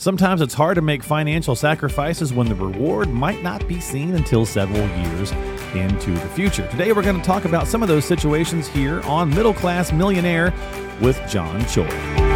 Sometimes 0.00 0.40
it's 0.40 0.54
hard 0.54 0.76
to 0.76 0.80
make 0.80 1.02
financial 1.02 1.56
sacrifices 1.56 2.32
when 2.32 2.48
the 2.48 2.54
reward 2.54 3.08
might 3.08 3.42
not 3.42 3.66
be 3.66 3.80
seen 3.80 4.14
until 4.14 4.46
several 4.46 4.86
years 5.00 5.32
into 5.74 6.12
the 6.12 6.28
future. 6.28 6.68
Today, 6.68 6.92
we're 6.92 7.02
going 7.02 7.18
to 7.18 7.26
talk 7.26 7.44
about 7.44 7.66
some 7.66 7.82
of 7.82 7.88
those 7.88 8.04
situations 8.04 8.68
here 8.68 9.00
on 9.02 9.28
Middle 9.28 9.54
Class 9.54 9.90
Millionaire 9.90 10.54
with 11.00 11.20
John 11.28 11.66
Choi. 11.66 12.27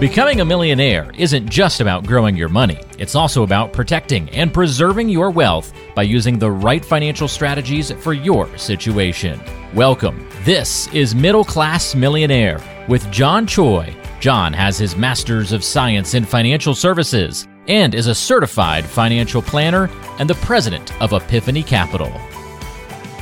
Becoming 0.00 0.42
a 0.42 0.44
millionaire 0.44 1.10
isn't 1.16 1.48
just 1.48 1.80
about 1.80 2.06
growing 2.06 2.36
your 2.36 2.50
money. 2.50 2.78
It's 2.98 3.14
also 3.14 3.44
about 3.44 3.72
protecting 3.72 4.28
and 4.28 4.52
preserving 4.52 5.08
your 5.08 5.30
wealth 5.30 5.72
by 5.94 6.02
using 6.02 6.38
the 6.38 6.50
right 6.50 6.84
financial 6.84 7.26
strategies 7.28 7.90
for 7.92 8.12
your 8.12 8.46
situation. 8.58 9.40
Welcome. 9.72 10.28
This 10.44 10.86
is 10.92 11.14
Middle 11.14 11.46
Class 11.46 11.94
Millionaire 11.94 12.60
with 12.88 13.10
John 13.10 13.46
Choi. 13.46 13.96
John 14.20 14.52
has 14.52 14.76
his 14.76 14.96
Master's 14.96 15.52
of 15.52 15.64
Science 15.64 16.12
in 16.12 16.26
Financial 16.26 16.74
Services 16.74 17.48
and 17.66 17.94
is 17.94 18.06
a 18.06 18.14
certified 18.14 18.84
financial 18.84 19.40
planner 19.40 19.88
and 20.18 20.28
the 20.28 20.34
president 20.34 20.92
of 21.00 21.14
Epiphany 21.14 21.62
Capital. 21.62 22.12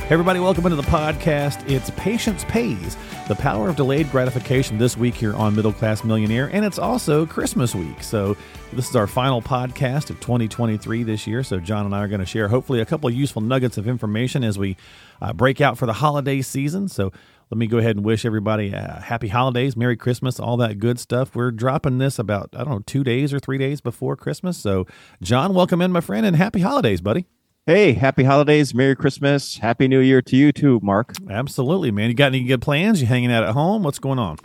Everybody, 0.07 0.39
welcome 0.39 0.67
into 0.67 0.75
the 0.75 0.83
podcast. 0.83 1.67
It's 1.67 1.89
Patience 1.97 2.45
Pays, 2.45 2.95
the 3.27 3.33
power 3.33 3.69
of 3.69 3.75
delayed 3.75 4.11
gratification 4.11 4.77
this 4.77 4.95
week 4.95 5.15
here 5.15 5.33
on 5.33 5.55
Middle 5.55 5.73
Class 5.73 6.03
Millionaire, 6.03 6.47
and 6.53 6.63
it's 6.63 6.77
also 6.77 7.25
Christmas 7.25 7.73
week. 7.73 8.03
So, 8.03 8.37
this 8.71 8.87
is 8.87 8.95
our 8.95 9.07
final 9.07 9.41
podcast 9.41 10.11
of 10.11 10.19
2023 10.19 11.01
this 11.01 11.25
year. 11.25 11.41
So, 11.41 11.59
John 11.59 11.87
and 11.87 11.95
I 11.95 12.03
are 12.03 12.07
going 12.07 12.19
to 12.19 12.25
share 12.27 12.47
hopefully 12.47 12.81
a 12.81 12.85
couple 12.85 13.09
of 13.09 13.15
useful 13.15 13.41
nuggets 13.41 13.79
of 13.79 13.87
information 13.87 14.43
as 14.43 14.59
we 14.59 14.77
uh, 15.23 15.33
break 15.33 15.59
out 15.59 15.75
for 15.75 15.87
the 15.87 15.93
holiday 15.93 16.43
season. 16.43 16.87
So, 16.87 17.11
let 17.49 17.57
me 17.57 17.65
go 17.65 17.79
ahead 17.79 17.95
and 17.95 18.05
wish 18.05 18.25
everybody 18.25 18.75
uh, 18.75 18.99
happy 18.99 19.29
holidays, 19.29 19.75
Merry 19.75 19.97
Christmas, 19.97 20.39
all 20.39 20.57
that 20.57 20.77
good 20.77 20.99
stuff. 20.99 21.35
We're 21.35 21.49
dropping 21.49 21.97
this 21.97 22.19
about, 22.19 22.51
I 22.53 22.59
don't 22.59 22.69
know, 22.69 22.83
two 22.85 23.03
days 23.03 23.33
or 23.33 23.39
three 23.39 23.57
days 23.57 23.81
before 23.81 24.15
Christmas. 24.15 24.55
So, 24.55 24.85
John, 25.23 25.55
welcome 25.55 25.81
in, 25.81 25.91
my 25.91 26.01
friend, 26.01 26.27
and 26.27 26.35
happy 26.35 26.59
holidays, 26.59 27.01
buddy. 27.01 27.25
Hey, 27.67 27.93
happy 27.93 28.23
holidays, 28.23 28.75
Merry 28.75 28.95
Christmas, 28.95 29.57
Happy 29.57 29.87
New 29.87 29.99
Year 29.99 30.21
to 30.21 30.35
you 30.35 30.51
too, 30.51 30.79
Mark. 30.83 31.15
Absolutely, 31.31 31.89
man. 31.89 32.09
You 32.09 32.13
got 32.13 32.27
any 32.27 32.43
good 32.43 32.61
plans? 32.61 33.01
You 33.01 33.07
hanging 33.07 33.31
out 33.31 33.43
at 33.43 33.55
home? 33.55 33.81
What's 33.81 33.97
going 33.97 34.19
on? 34.19 34.37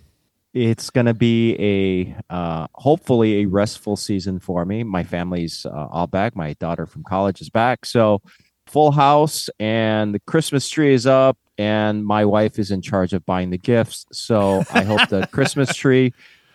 It's 0.54 0.88
going 0.88 1.04
to 1.04 1.12
be 1.12 1.54
a 1.58 2.34
uh, 2.34 2.66
hopefully 2.76 3.42
a 3.42 3.44
restful 3.44 3.96
season 3.96 4.40
for 4.40 4.64
me. 4.64 4.84
My 4.84 5.04
family's 5.04 5.66
uh, 5.66 5.88
all 5.90 6.06
back. 6.06 6.34
My 6.34 6.54
daughter 6.54 6.86
from 6.86 7.04
college 7.04 7.42
is 7.42 7.50
back, 7.50 7.84
so 7.84 8.22
full 8.66 8.90
house, 8.90 9.50
and 9.60 10.14
the 10.14 10.20
Christmas 10.20 10.66
tree 10.70 10.94
is 10.94 11.06
up, 11.06 11.36
and 11.58 12.06
my 12.06 12.24
wife 12.24 12.58
is 12.58 12.70
in 12.70 12.80
charge 12.80 13.12
of 13.12 13.26
buying 13.26 13.50
the 13.50 13.58
gifts. 13.58 14.06
So 14.12 14.64
I 14.72 14.82
hope 14.82 15.10
the 15.10 15.26
Christmas 15.30 15.76
tree 15.76 16.14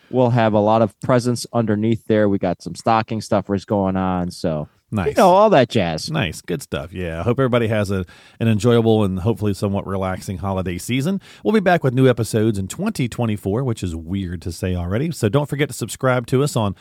will 0.09 0.31
have 0.31 0.53
a 0.53 0.59
lot 0.59 0.81
of 0.81 0.99
presents 1.01 1.45
underneath 1.53 2.05
there. 2.07 2.27
We 2.27 2.39
got 2.39 2.63
some 2.63 2.73
stocking 2.73 3.21
stuffers 3.21 3.65
going 3.65 3.97
on, 3.97 4.31
so 4.31 4.67
Nice. 4.91 5.09
You 5.09 5.13
know, 5.15 5.29
all 5.29 5.49
that 5.49 5.69
jazz. 5.69 6.11
Nice. 6.11 6.41
Good 6.41 6.61
stuff. 6.61 6.93
Yeah. 6.93 7.19
I 7.19 7.23
hope 7.23 7.39
everybody 7.39 7.67
has 7.67 7.91
a, 7.91 8.05
an 8.39 8.47
enjoyable 8.47 9.03
and 9.03 9.19
hopefully 9.19 9.53
somewhat 9.53 9.87
relaxing 9.87 10.37
holiday 10.37 10.77
season. 10.77 11.19
We'll 11.43 11.53
be 11.53 11.59
back 11.59 11.83
with 11.83 11.93
new 11.93 12.07
episodes 12.07 12.59
in 12.59 12.67
2024, 12.67 13.63
which 13.63 13.83
is 13.83 13.95
weird 13.95 14.41
to 14.43 14.51
say 14.51 14.75
already. 14.75 15.11
So 15.11 15.27
don't 15.27 15.49
forget 15.49 15.69
to 15.69 15.73
subscribe 15.73 16.27
to 16.27 16.43
us 16.43 16.55
on 16.55 16.75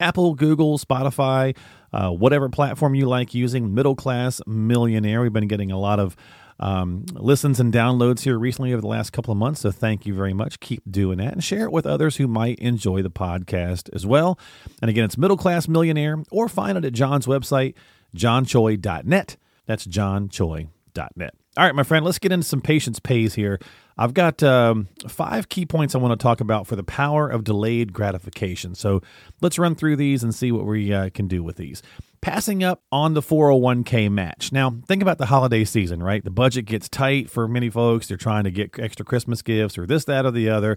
Apple, 0.00 0.34
Google, 0.34 0.78
Spotify, 0.78 1.54
uh, 1.92 2.10
whatever 2.10 2.48
platform 2.48 2.94
you 2.94 3.06
like 3.06 3.34
using. 3.34 3.74
Middle 3.74 3.94
Class 3.94 4.40
Millionaire. 4.46 5.20
We've 5.20 5.32
been 5.32 5.48
getting 5.48 5.70
a 5.70 5.78
lot 5.78 6.00
of 6.00 6.16
um, 6.60 7.06
listens 7.14 7.58
and 7.58 7.72
downloads 7.72 8.20
here 8.20 8.38
recently 8.38 8.72
over 8.72 8.82
the 8.82 8.86
last 8.86 9.12
couple 9.12 9.32
of 9.32 9.38
months. 9.38 9.60
So 9.60 9.70
thank 9.70 10.06
you 10.06 10.14
very 10.14 10.34
much. 10.34 10.60
Keep 10.60 10.82
doing 10.90 11.18
that 11.18 11.32
and 11.32 11.42
share 11.42 11.64
it 11.64 11.72
with 11.72 11.86
others 11.86 12.16
who 12.16 12.28
might 12.28 12.58
enjoy 12.58 13.02
the 13.02 13.10
podcast 13.10 13.92
as 13.94 14.06
well. 14.06 14.38
And 14.80 14.90
again, 14.90 15.04
it's 15.04 15.18
Middle 15.18 15.38
Class 15.38 15.66
Millionaire 15.66 16.22
or 16.30 16.48
find 16.48 16.76
it 16.76 16.84
at 16.84 16.92
John's 16.92 17.26
website, 17.26 17.74
johnchoi.net. 18.14 19.36
That's 19.66 19.86
johnchoi.net. 19.86 21.34
All 21.56 21.64
right, 21.64 21.74
my 21.74 21.82
friend, 21.82 22.04
let's 22.04 22.18
get 22.18 22.30
into 22.30 22.46
some 22.46 22.60
patience 22.60 23.00
pays 23.00 23.34
here. 23.34 23.58
I've 23.98 24.14
got 24.14 24.42
um, 24.42 24.88
five 25.08 25.48
key 25.48 25.66
points 25.66 25.94
I 25.94 25.98
want 25.98 26.18
to 26.18 26.22
talk 26.22 26.40
about 26.40 26.66
for 26.66 26.76
the 26.76 26.84
power 26.84 27.28
of 27.28 27.44
delayed 27.44 27.92
gratification. 27.92 28.74
So 28.74 29.02
let's 29.40 29.58
run 29.58 29.74
through 29.74 29.96
these 29.96 30.22
and 30.22 30.34
see 30.34 30.52
what 30.52 30.64
we 30.64 30.92
uh, 30.92 31.10
can 31.10 31.26
do 31.26 31.42
with 31.42 31.56
these 31.56 31.82
passing 32.20 32.62
up 32.62 32.82
on 32.92 33.14
the 33.14 33.22
401k 33.22 34.10
match. 34.10 34.52
Now, 34.52 34.76
think 34.86 35.02
about 35.02 35.18
the 35.18 35.26
holiday 35.26 35.64
season, 35.64 36.02
right? 36.02 36.22
The 36.22 36.30
budget 36.30 36.66
gets 36.66 36.88
tight 36.88 37.30
for 37.30 37.48
many 37.48 37.70
folks. 37.70 38.08
They're 38.08 38.16
trying 38.16 38.44
to 38.44 38.50
get 38.50 38.78
extra 38.78 39.04
Christmas 39.04 39.42
gifts 39.42 39.78
or 39.78 39.86
this, 39.86 40.04
that, 40.04 40.26
or 40.26 40.30
the 40.30 40.48
other. 40.48 40.76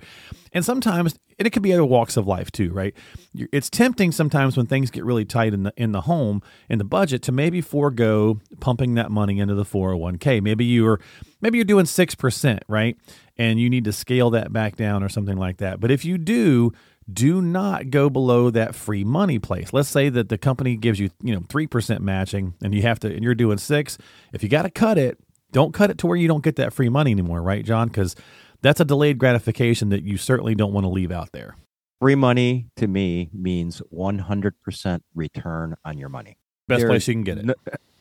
And 0.54 0.64
sometimes 0.64 1.20
and 1.40 1.48
it 1.48 1.52
could 1.52 1.64
be 1.64 1.74
other 1.74 1.86
walks 1.86 2.18
of 2.18 2.28
life 2.28 2.52
too, 2.52 2.72
right? 2.72 2.94
It's 3.34 3.70
tempting 3.70 4.12
sometimes 4.12 4.58
when 4.58 4.66
things 4.66 4.92
get 4.92 5.04
really 5.04 5.26
tight 5.26 5.54
in 5.54 5.64
the 5.64 5.74
in 5.78 5.92
the 5.92 6.02
home 6.02 6.42
in 6.70 6.78
the 6.78 6.84
budget 6.84 7.22
to 7.24 7.32
maybe 7.32 7.62
forego 7.62 8.40
pumping 8.60 8.96
that 8.96 9.12
money 9.12 9.40
into 9.40 9.56
the 9.56 9.66
401k. 9.66 10.42
Maybe 10.42 10.66
you're 10.66 11.00
maybe 11.42 11.58
you're 11.58 11.66
doing 11.66 11.86
6%, 11.86 12.60
right? 12.68 12.98
And 13.38 13.60
you 13.60 13.70
need 13.70 13.86
to 13.86 13.92
scale 13.92 14.30
that 14.32 14.54
back 14.54 14.76
down 14.76 15.04
or 15.04 15.10
something 15.10 15.38
like 15.38 15.58
that. 15.58 15.80
But 15.80 15.92
if 15.92 16.06
you 16.06 16.18
do, 16.18 16.72
do 17.12 17.42
not 17.42 17.90
go 17.90 18.10
below 18.10 18.50
that 18.50 18.76
free 18.76 19.04
money 19.04 19.40
place. 19.40 19.74
Let's 19.74 19.90
say 19.90 20.10
that 20.10 20.30
the 20.30 20.38
company 20.38 20.76
gives 20.76 21.00
you, 21.00 21.10
you 21.22 21.34
know, 21.34 21.42
3% 21.42 22.00
matching 22.00 22.54
and 22.62 22.74
you 22.74 22.82
have 22.84 23.00
to, 23.00 23.14
and 23.14 23.24
you're 23.24 23.36
doing 23.36 23.58
six. 23.58 23.98
If 24.32 24.44
you 24.44 24.50
got 24.50 24.64
to 24.64 24.70
cut 24.70 24.98
it, 24.98 25.18
don't 25.52 25.74
cut 25.74 25.90
it 25.90 25.98
to 26.00 26.08
where 26.08 26.18
you 26.18 26.28
don't 26.28 26.44
get 26.44 26.56
that 26.58 26.74
free 26.74 26.90
money 26.90 27.12
anymore, 27.12 27.42
right, 27.42 27.64
John? 27.64 27.88
Because 27.88 28.16
that's 28.62 28.80
a 28.80 28.86
delayed 28.86 29.18
gratification 29.18 29.90
that 29.90 30.04
you 30.04 30.18
certainly 30.18 30.56
don't 30.56 30.74
want 30.74 30.86
to 30.86 30.90
leave 30.90 31.12
out 31.12 31.32
there. 31.32 31.56
Free 32.00 32.16
money 32.16 32.68
to 32.78 32.88
me 32.88 33.30
means 33.34 33.82
100% 33.94 35.02
return 35.14 35.76
on 35.86 35.98
your 35.98 36.10
money. 36.10 36.38
Best 36.68 36.80
there 36.80 36.90
place 36.90 37.08
you 37.08 37.14
can 37.14 37.24
get 37.24 37.38
it. 37.38 37.46
No, 37.46 37.54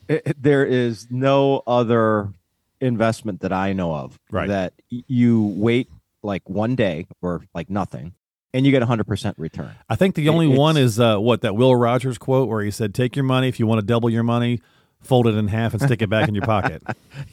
eh, 0.08 0.20
eh, 0.24 0.32
there 0.38 0.64
is 0.64 1.08
no 1.10 1.62
other 1.66 2.32
investment 2.80 3.40
that 3.42 3.52
I 3.52 3.72
know 3.72 3.94
of 3.94 4.18
right. 4.30 4.48
that 4.48 4.72
you 4.88 5.54
wait 5.56 5.88
like 6.22 6.48
one 6.48 6.74
day 6.74 7.06
or 7.20 7.44
like 7.54 7.70
nothing 7.70 8.14
and 8.54 8.66
you 8.66 8.72
get 8.72 8.82
100% 8.82 9.34
return. 9.38 9.74
I 9.88 9.96
think 9.96 10.14
the 10.14 10.28
only 10.28 10.50
it's, 10.50 10.58
one 10.58 10.76
is 10.76 11.00
uh, 11.00 11.18
what 11.18 11.40
that 11.42 11.56
Will 11.56 11.74
Rogers 11.74 12.18
quote 12.18 12.48
where 12.48 12.62
he 12.62 12.70
said, 12.70 12.94
"Take 12.94 13.16
your 13.16 13.24
money 13.24 13.48
if 13.48 13.58
you 13.58 13.66
want 13.66 13.80
to 13.80 13.86
double 13.86 14.10
your 14.10 14.22
money, 14.22 14.60
fold 15.02 15.26
it 15.26 15.34
in 15.34 15.48
half 15.48 15.72
and 15.72 15.82
stick 15.82 16.02
it 16.02 16.10
back 16.10 16.28
in 16.28 16.34
your 16.34 16.44
pocket." 16.44 16.82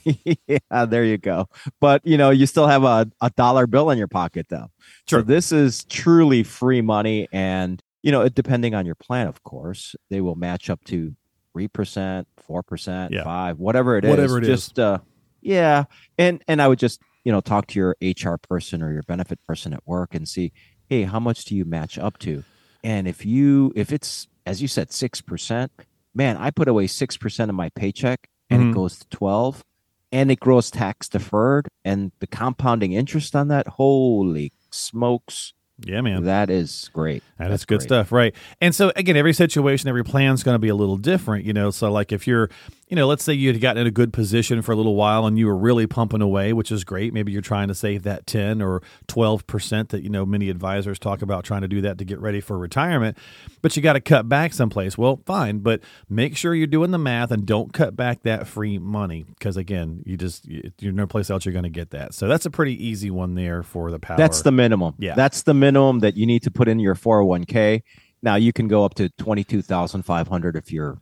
yeah, 0.48 0.86
there 0.86 1.04
you 1.04 1.18
go. 1.18 1.48
But 1.80 2.06
you 2.06 2.18
know, 2.18 2.30
you 2.30 2.46
still 2.46 2.68
have 2.68 2.84
a, 2.84 3.10
a 3.22 3.30
dollar 3.32 3.68
bill 3.68 3.90
in 3.90 3.98
your 3.98 4.08
pocket 4.08 4.48
though. 4.50 4.72
Sure. 5.08 5.20
So 5.20 5.22
this 5.22 5.52
is 5.52 5.84
truly 5.86 6.44
free 6.44 6.82
money, 6.82 7.28
and 7.32 7.82
you 8.02 8.12
know, 8.12 8.28
depending 8.30 8.74
on 8.74 8.86
your 8.86 8.96
plan, 8.96 9.28
of 9.28 9.44
course, 9.44 9.96
they 10.10 10.22
will 10.22 10.36
match 10.36 10.70
up 10.70 10.84
to 10.86 11.16
three 11.54 11.68
percent, 11.68 12.28
four 12.38 12.64
percent, 12.64 13.14
five, 13.24 13.60
whatever 13.60 13.98
it 13.98 14.06
is. 14.06 14.10
Whatever 14.10 14.38
it 14.38 14.46
just, 14.46 14.74
is. 14.74 14.80
Uh, 14.80 15.00
yeah, 15.42 15.86
and 16.18 16.42
and 16.48 16.62
I 16.62 16.68
would 16.68 16.80
just 16.80 17.02
you 17.26 17.32
know 17.32 17.42
talk 17.42 17.68
to 17.68 17.80
your 17.80 17.98
HR 18.02 18.38
person 18.38 18.82
or 18.82 18.94
your 18.94 19.04
benefit 19.04 19.40
person 19.46 19.74
at 19.74 19.86
work 19.86 20.16
and 20.16 20.28
see 20.28 20.54
hey, 20.90 21.04
how 21.04 21.20
much 21.20 21.46
do 21.46 21.56
you 21.56 21.64
match 21.64 21.98
up 22.00 22.18
to? 22.20 22.44
And 22.84 23.08
if 23.08 23.26
you 23.26 23.72
if 23.76 23.94
it's 23.94 24.28
as 24.46 24.62
you 24.62 24.68
said 24.68 24.92
six 24.92 25.22
percent, 25.22 25.72
man, 26.14 26.36
I 26.38 26.50
put 26.50 26.68
away 26.68 26.88
six 26.88 27.16
percent 27.16 27.50
of 27.50 27.56
my 27.56 27.70
paycheck 27.70 28.28
and 28.50 28.62
mm-hmm. 28.62 28.72
it 28.72 28.76
goes 28.76 29.00
to 29.00 29.08
twelve, 29.10 29.64
and 30.12 30.32
it 30.32 30.40
grows 30.40 30.72
tax 30.72 31.08
deferred, 31.08 31.68
and 31.86 32.12
the 32.20 32.28
compounding 32.28 32.94
interest 32.94 33.36
on 33.36 33.48
that, 33.50 33.68
holy 33.68 34.52
smokes! 34.72 35.54
Yeah, 35.86 36.02
man. 36.02 36.24
That 36.24 36.50
is 36.50 36.90
great. 36.94 37.24
That 37.38 37.50
That's 37.50 37.62
is 37.62 37.66
good 37.66 37.80
great. 37.80 37.88
stuff, 37.88 38.12
right? 38.12 38.36
And 38.60 38.76
so 38.76 38.92
again, 38.96 39.16
every 39.16 39.34
situation, 39.34 39.88
every 39.88 40.04
plan 40.04 40.34
is 40.34 40.44
going 40.44 40.56
to 40.56 40.60
be 40.60 40.70
a 40.70 40.76
little 40.76 40.98
different, 40.98 41.46
you 41.46 41.54
know. 41.54 41.72
So 41.72 41.92
like 41.92 42.12
if 42.12 42.28
you're, 42.28 42.50
you 42.90 42.96
know, 42.96 43.08
let's 43.08 43.24
say 43.24 43.34
you 43.34 43.52
had 43.52 43.62
gotten 43.62 43.82
in 43.82 43.88
a 43.88 43.92
good 43.92 44.12
position 44.12 44.62
for 44.62 44.72
a 44.72 44.76
little 44.76 44.96
while 44.96 45.26
and 45.26 45.38
you 45.38 45.46
were 45.46 45.56
really 45.56 45.88
pumping 45.88 46.22
away, 46.22 46.54
which 46.54 46.72
is 46.72 46.84
great. 46.84 47.14
Maybe 47.14 47.32
you're 47.32 47.42
trying 47.42 47.68
to 47.68 47.76
save 47.76 48.04
that 48.04 48.26
10 48.26 48.62
or 48.62 48.82
12% 49.08 49.90
that, 49.90 50.02
you 50.04 50.10
know, 50.10 50.26
many 50.26 50.50
advisors 50.50 51.00
talk 51.00 51.22
about 51.22 51.44
trying 51.44 51.62
to 51.62 51.68
do 51.68 51.82
that 51.82 51.98
to 52.00 52.06
get 52.06 52.20
ready 52.20 52.42
for 52.42 52.58
retirement, 52.58 53.18
but 53.62 53.76
you 53.76 53.84
got 53.84 53.94
to 53.94 54.02
cut 54.02 54.28
back 54.28 54.54
someplace. 54.54 54.98
Well, 54.98 55.22
fine, 55.26 55.60
but 55.60 55.82
make 56.10 56.36
sure 56.36 56.56
you're 56.56 56.68
doing 56.68 56.92
the 56.92 56.98
math 56.98 57.32
and 57.32 57.46
don't 57.46 57.72
cut 57.72 57.96
back 57.96 58.24
that 58.24 58.48
free 58.48 58.80
money 58.80 59.24
because 59.30 59.56
again, 59.56 60.04
you 60.06 60.18
just 60.18 60.46
you're 60.48 60.92
no 60.92 61.08
place 61.08 61.30
else 61.30 61.46
you're 61.46 61.54
going 61.54 61.64
to 61.64 61.70
get 61.70 61.92
that. 61.92 62.14
So 62.16 62.28
that's 62.28 62.48
a 62.48 62.52
pretty 62.52 62.84
easy 62.84 63.12
one 63.12 63.36
there 63.36 63.62
for 63.62 63.92
the 63.92 64.00
power. 64.00 64.18
That's 64.18 64.42
the 64.42 64.52
minimum. 64.52 64.96
Yeah. 64.98 65.14
That's 65.14 65.44
the 65.44 65.54
minimum 65.54 65.69
that 65.74 66.18
you 66.18 66.26
need 66.26 66.44
to 66.44 66.52
put 66.52 66.68
in 66.68 66.80
your 66.80 66.96
401k. 66.96 67.82
Now 68.22 68.36
you 68.36 68.52
can 68.54 68.68
go 68.68 68.86
up 68.86 68.96
to 68.96 69.10
22,500 69.10 70.56
if 70.56 70.72
you're 70.72 71.00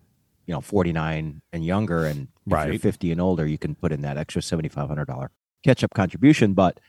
you 0.47 0.53
know 0.53 0.61
49 0.61 1.41
and 1.53 1.65
younger 1.65 2.05
and 2.05 2.29
right. 2.47 2.69
you're 2.71 2.79
50 2.79 3.11
and 3.11 3.21
older 3.21 3.45
you 3.45 3.57
can 3.57 3.75
put 3.75 3.91
in 3.91 4.01
that 4.01 4.17
extra 4.17 4.41
$7500 4.41 5.27
catch 5.63 5.83
up 5.83 5.93
contribution 5.93 6.53
but 6.53 6.79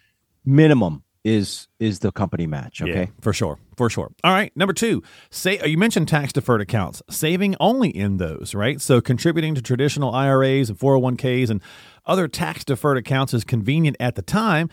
minimum 0.44 1.02
is 1.24 1.66
is 1.80 1.98
the 1.98 2.12
company 2.12 2.46
match 2.46 2.80
okay 2.80 3.00
yeah, 3.00 3.20
for 3.20 3.32
sure 3.32 3.58
for 3.76 3.90
sure 3.90 4.12
all 4.22 4.32
right 4.32 4.56
number 4.56 4.72
two 4.72 5.02
say 5.30 5.60
you 5.68 5.76
mentioned 5.76 6.06
tax 6.06 6.32
deferred 6.32 6.60
accounts 6.60 7.02
saving 7.10 7.56
only 7.58 7.90
in 7.90 8.18
those 8.18 8.54
right 8.54 8.80
so 8.80 9.00
contributing 9.00 9.54
to 9.54 9.60
traditional 9.60 10.14
iras 10.14 10.70
and 10.70 10.78
401ks 10.78 11.50
and 11.50 11.60
other 12.06 12.28
tax 12.28 12.64
deferred 12.64 12.96
accounts 12.96 13.34
is 13.34 13.42
convenient 13.42 13.96
at 13.98 14.14
the 14.14 14.22
time 14.22 14.70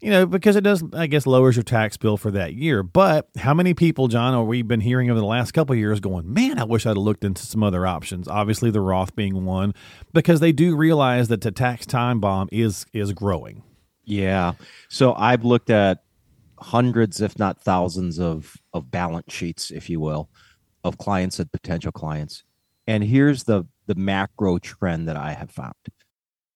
you 0.00 0.10
know, 0.10 0.26
because 0.26 0.56
it 0.56 0.60
does, 0.62 0.84
I 0.92 1.06
guess, 1.06 1.26
lowers 1.26 1.56
your 1.56 1.62
tax 1.62 1.96
bill 1.96 2.16
for 2.16 2.30
that 2.32 2.54
year. 2.54 2.82
But 2.82 3.28
how 3.36 3.54
many 3.54 3.72
people, 3.74 4.08
John, 4.08 4.34
are 4.34 4.44
we 4.44 4.62
been 4.62 4.80
hearing 4.80 5.10
over 5.10 5.18
the 5.18 5.26
last 5.26 5.52
couple 5.52 5.74
years 5.74 6.00
going, 6.00 6.32
man, 6.32 6.58
I 6.58 6.64
wish 6.64 6.84
I'd 6.84 6.90
have 6.90 6.98
looked 6.98 7.24
into 7.24 7.42
some 7.42 7.62
other 7.62 7.86
options. 7.86 8.28
Obviously, 8.28 8.70
the 8.70 8.80
Roth 8.80 9.16
being 9.16 9.44
one, 9.44 9.74
because 10.12 10.40
they 10.40 10.52
do 10.52 10.76
realize 10.76 11.28
that 11.28 11.40
the 11.40 11.50
tax 11.50 11.86
time 11.86 12.20
bomb 12.20 12.48
is 12.52 12.86
is 12.92 13.12
growing. 13.12 13.62
Yeah. 14.04 14.52
So 14.88 15.14
I've 15.14 15.44
looked 15.44 15.70
at 15.70 16.04
hundreds, 16.58 17.20
if 17.20 17.38
not 17.38 17.60
thousands, 17.60 18.20
of 18.20 18.56
of 18.72 18.90
balance 18.90 19.32
sheets, 19.32 19.70
if 19.70 19.88
you 19.88 19.98
will, 20.00 20.28
of 20.84 20.98
clients 20.98 21.38
and 21.40 21.50
potential 21.50 21.92
clients. 21.92 22.44
And 22.86 23.02
here's 23.02 23.44
the 23.44 23.64
the 23.86 23.94
macro 23.94 24.58
trend 24.58 25.08
that 25.08 25.16
I 25.16 25.32
have 25.32 25.50
found. 25.50 25.74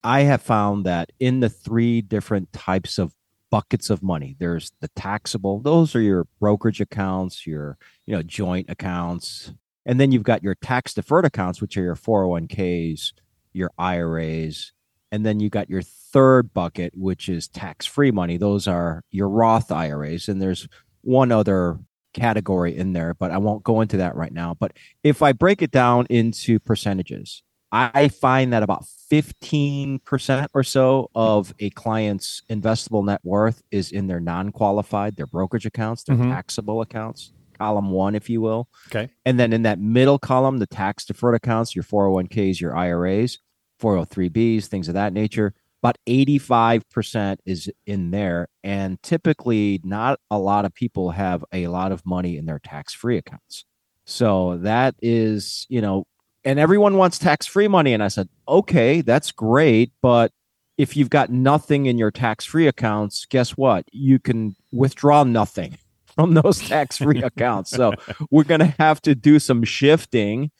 I 0.02 0.20
have 0.22 0.42
found 0.42 0.86
that 0.86 1.12
in 1.20 1.40
the 1.40 1.48
three 1.48 2.00
different 2.00 2.52
types 2.52 2.98
of 2.98 3.14
buckets 3.50 3.90
of 3.90 4.02
money. 4.02 4.36
There's 4.38 4.72
the 4.80 4.88
taxable; 4.88 5.60
those 5.60 5.94
are 5.94 6.00
your 6.00 6.26
brokerage 6.38 6.80
accounts, 6.80 7.46
your 7.46 7.78
you 8.06 8.14
know 8.14 8.22
joint 8.22 8.70
accounts, 8.70 9.52
and 9.86 10.00
then 10.00 10.12
you've 10.12 10.22
got 10.22 10.42
your 10.42 10.54
tax 10.54 10.94
deferred 10.94 11.24
accounts, 11.24 11.60
which 11.60 11.76
are 11.76 11.82
your 11.82 11.96
401ks, 11.96 13.12
your 13.52 13.70
IRAs, 13.78 14.72
and 15.12 15.24
then 15.24 15.40
you 15.40 15.48
got 15.48 15.70
your 15.70 15.82
third 15.82 16.52
bucket, 16.52 16.92
which 16.96 17.28
is 17.28 17.48
tax 17.48 17.86
free 17.86 18.10
money. 18.10 18.36
Those 18.36 18.66
are 18.66 19.02
your 19.10 19.28
Roth 19.28 19.72
IRAs, 19.72 20.28
and 20.28 20.40
there's 20.40 20.68
one 21.02 21.32
other 21.32 21.78
category 22.12 22.76
in 22.76 22.92
there, 22.92 23.14
but 23.14 23.30
I 23.30 23.38
won't 23.38 23.62
go 23.62 23.80
into 23.80 23.96
that 23.98 24.16
right 24.16 24.32
now. 24.32 24.54
But 24.54 24.72
if 25.02 25.22
I 25.22 25.32
break 25.32 25.62
it 25.62 25.70
down 25.70 26.06
into 26.10 26.58
percentages, 26.58 27.42
I 27.72 28.08
find 28.08 28.52
that 28.52 28.62
about 28.62 28.84
15% 29.12 30.48
or 30.54 30.62
so 30.64 31.10
of 31.14 31.54
a 31.60 31.70
client's 31.70 32.42
investable 32.50 33.04
net 33.04 33.20
worth 33.22 33.62
is 33.70 33.92
in 33.92 34.06
their 34.08 34.20
non 34.20 34.50
qualified, 34.50 35.16
their 35.16 35.26
brokerage 35.26 35.66
accounts, 35.66 36.02
their 36.04 36.16
Mhm. 36.16 36.30
taxable 36.30 36.80
accounts, 36.80 37.32
column 37.58 37.90
one, 37.90 38.14
if 38.14 38.28
you 38.28 38.40
will. 38.40 38.68
Okay. 38.88 39.10
And 39.24 39.38
then 39.38 39.52
in 39.52 39.62
that 39.62 39.78
middle 39.78 40.18
column, 40.18 40.58
the 40.58 40.66
tax 40.66 41.04
deferred 41.04 41.34
accounts, 41.34 41.76
your 41.76 41.84
401ks, 41.84 42.60
your 42.60 42.74
IRAs, 42.76 43.38
403bs, 43.78 44.66
things 44.66 44.88
of 44.88 44.94
that 44.94 45.12
nature. 45.12 45.54
About 45.82 45.96
85% 46.06 47.40
is 47.46 47.70
in 47.86 48.10
there. 48.10 48.48
And 48.62 49.02
typically, 49.02 49.80
not 49.82 50.18
a 50.30 50.38
lot 50.38 50.64
of 50.64 50.74
people 50.74 51.12
have 51.12 51.44
a 51.52 51.68
lot 51.68 51.90
of 51.92 52.04
money 52.04 52.36
in 52.36 52.44
their 52.46 52.58
tax 52.58 52.92
free 52.92 53.16
accounts. 53.16 53.64
So 54.04 54.58
that 54.58 54.94
is, 55.00 55.66
you 55.70 55.80
know, 55.80 56.04
and 56.44 56.58
everyone 56.58 56.96
wants 56.96 57.18
tax 57.18 57.46
free 57.46 57.68
money. 57.68 57.92
And 57.92 58.02
I 58.02 58.08
said, 58.08 58.28
okay, 58.48 59.00
that's 59.00 59.30
great. 59.32 59.92
But 60.02 60.32
if 60.78 60.96
you've 60.96 61.10
got 61.10 61.30
nothing 61.30 61.86
in 61.86 61.98
your 61.98 62.10
tax 62.10 62.44
free 62.44 62.66
accounts, 62.66 63.26
guess 63.26 63.50
what? 63.50 63.84
You 63.92 64.18
can 64.18 64.56
withdraw 64.72 65.24
nothing 65.24 65.76
from 66.14 66.34
those 66.34 66.58
tax 66.68 66.98
free 66.98 67.22
accounts. 67.22 67.70
So 67.70 67.92
we're 68.30 68.44
going 68.44 68.60
to 68.60 68.74
have 68.78 69.02
to 69.02 69.14
do 69.14 69.38
some 69.38 69.64
shifting 69.64 70.50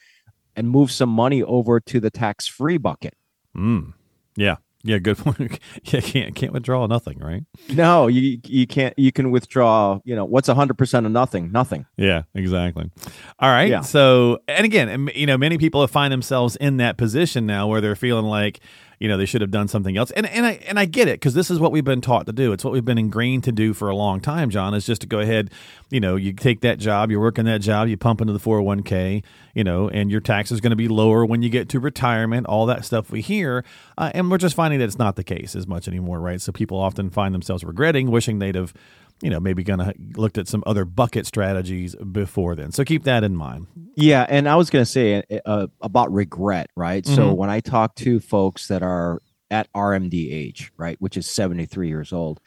and 0.57 0.69
move 0.69 0.91
some 0.91 1.09
money 1.09 1.43
over 1.43 1.81
to 1.81 2.01
the 2.01 2.11
tax 2.11 2.47
free 2.47 2.77
bucket. 2.77 3.15
Mm. 3.57 3.95
Yeah. 4.37 4.57
Yeah. 4.83 4.99
Good 4.99 5.19
point. 5.25 5.59
yeah. 5.85 6.01
Can't 6.01 6.35
can't 6.35 6.53
withdraw 6.53 6.87
nothing, 6.87 7.19
right? 7.19 7.43
No, 7.71 8.07
you 8.07 8.39
you 8.47 8.67
can't. 8.67 8.99
You 8.99 9.13
can 9.13 9.31
withdraw. 9.31 10.01
You 10.05 10.17
know 10.17 10.25
what's 10.25 10.49
hundred 10.49 10.79
percent 10.79 11.07
of 11.07 11.13
nothing? 11.13 11.53
Nothing. 11.53 11.87
Yeah, 11.97 12.23
exactly. 12.35 12.91
All 13.39 13.51
right. 13.51 13.69
Yeah. 13.69 13.81
So, 13.83 14.39
and 14.49 14.65
again, 14.65 15.09
you 15.15 15.27
know, 15.27 15.37
many 15.39 15.59
people 15.59 15.81
have 15.83 15.91
find 15.91 16.13
themselves 16.13 16.57
in 16.57 16.79
that 16.79 16.97
position 16.97 17.47
now 17.47 17.67
where 17.69 17.81
they're 17.81 17.97
feeling 17.97 18.25
like, 18.27 18.61
you 19.01 19.09
know, 19.09 19.17
they 19.17 19.25
should 19.25 19.41
have 19.41 19.51
done 19.51 19.67
something 19.67 19.97
else. 19.97 20.11
And 20.11 20.27
and 20.27 20.45
I 20.45 20.53
and 20.69 20.79
I 20.79 20.85
get 20.85 21.09
it 21.09 21.15
because 21.15 21.33
this 21.33 21.51
is 21.51 21.59
what 21.59 21.73
we've 21.73 21.85
been 21.85 22.03
taught 22.03 22.27
to 22.27 22.33
do. 22.33 22.53
It's 22.53 22.63
what 22.63 22.73
we've 22.73 22.85
been 22.85 22.99
ingrained 22.99 23.45
to 23.45 23.53
do 23.53 23.73
for 23.73 23.89
a 23.89 23.97
long 23.97 24.21
time. 24.21 24.51
John 24.51 24.75
is 24.75 24.85
just 24.85 25.01
to 25.01 25.07
go 25.07 25.21
ahead. 25.21 25.51
You 25.89 26.01
know, 26.01 26.17
you 26.17 26.35
take 26.35 26.61
that 26.61 26.79
job, 26.79 27.11
you're 27.11 27.21
working 27.21 27.47
that 27.47 27.63
job, 27.63 27.89
you 27.89 27.97
pump 27.97 28.21
into 28.21 28.35
the 28.35 28.39
401k. 28.39 29.23
You 29.55 29.65
know, 29.65 29.89
and 29.89 30.11
your 30.11 30.21
tax 30.21 30.53
is 30.53 30.61
going 30.61 30.71
to 30.71 30.77
be 30.77 30.87
lower 30.87 31.25
when 31.25 31.43
you 31.43 31.49
get 31.49 31.69
to 31.71 31.81
retirement. 31.81 32.47
All 32.47 32.67
that 32.67 32.85
stuff 32.85 33.11
we 33.11 33.21
hear, 33.21 33.65
uh, 33.99 34.13
and 34.15 34.31
we're 34.31 34.39
just 34.39 34.55
finding 34.55 34.79
that 34.79 34.85
it's 34.85 34.99
not 34.99 35.17
the 35.17 35.25
case 35.25 35.57
as 35.57 35.67
much 35.67 35.89
anymore, 35.89 36.21
right? 36.21 36.41
So 36.41 36.53
people 36.53 36.79
often 36.79 37.11
find 37.11 37.35
themselves 37.35 37.65
regretting, 37.65 38.11
wishing 38.11 38.39
they'd 38.39 38.55
have 38.55 38.75
you 39.23 39.31
know, 39.31 39.41
maybe 39.41 39.63
gonna 39.63 39.93
looked 40.17 40.39
at 40.39 40.49
some 40.49 40.63
other 40.67 40.85
bucket 40.85 41.27
strategies 41.27 41.95
before 41.97 42.55
then. 42.55 42.73
So 42.73 42.85
keep 42.85 43.05
that 43.05 43.23
in 43.25 43.37
mind. 43.37 43.67
Yeah, 43.97 44.25
and 44.29 44.49
I 44.49 44.57
was 44.57 44.71
going 44.71 44.83
to 44.85 44.91
say 44.91 45.23
uh, 45.45 45.67
about 45.83 46.11
regret, 46.13 46.71
right? 46.77 47.05
So 47.05 47.31
Mhm. 47.33 47.37
when 47.37 47.51
I 47.51 47.61
talk 47.61 47.95
to 47.97 48.19
folks 48.21 48.69
that 48.69 48.83
are 48.83 49.21
at 49.51 49.69
RMD 49.75 50.33
age, 50.33 50.73
right, 50.79 50.97
which 51.01 51.17
is 51.17 51.27
73 51.27 51.89
years 51.89 52.13
old, 52.13 52.41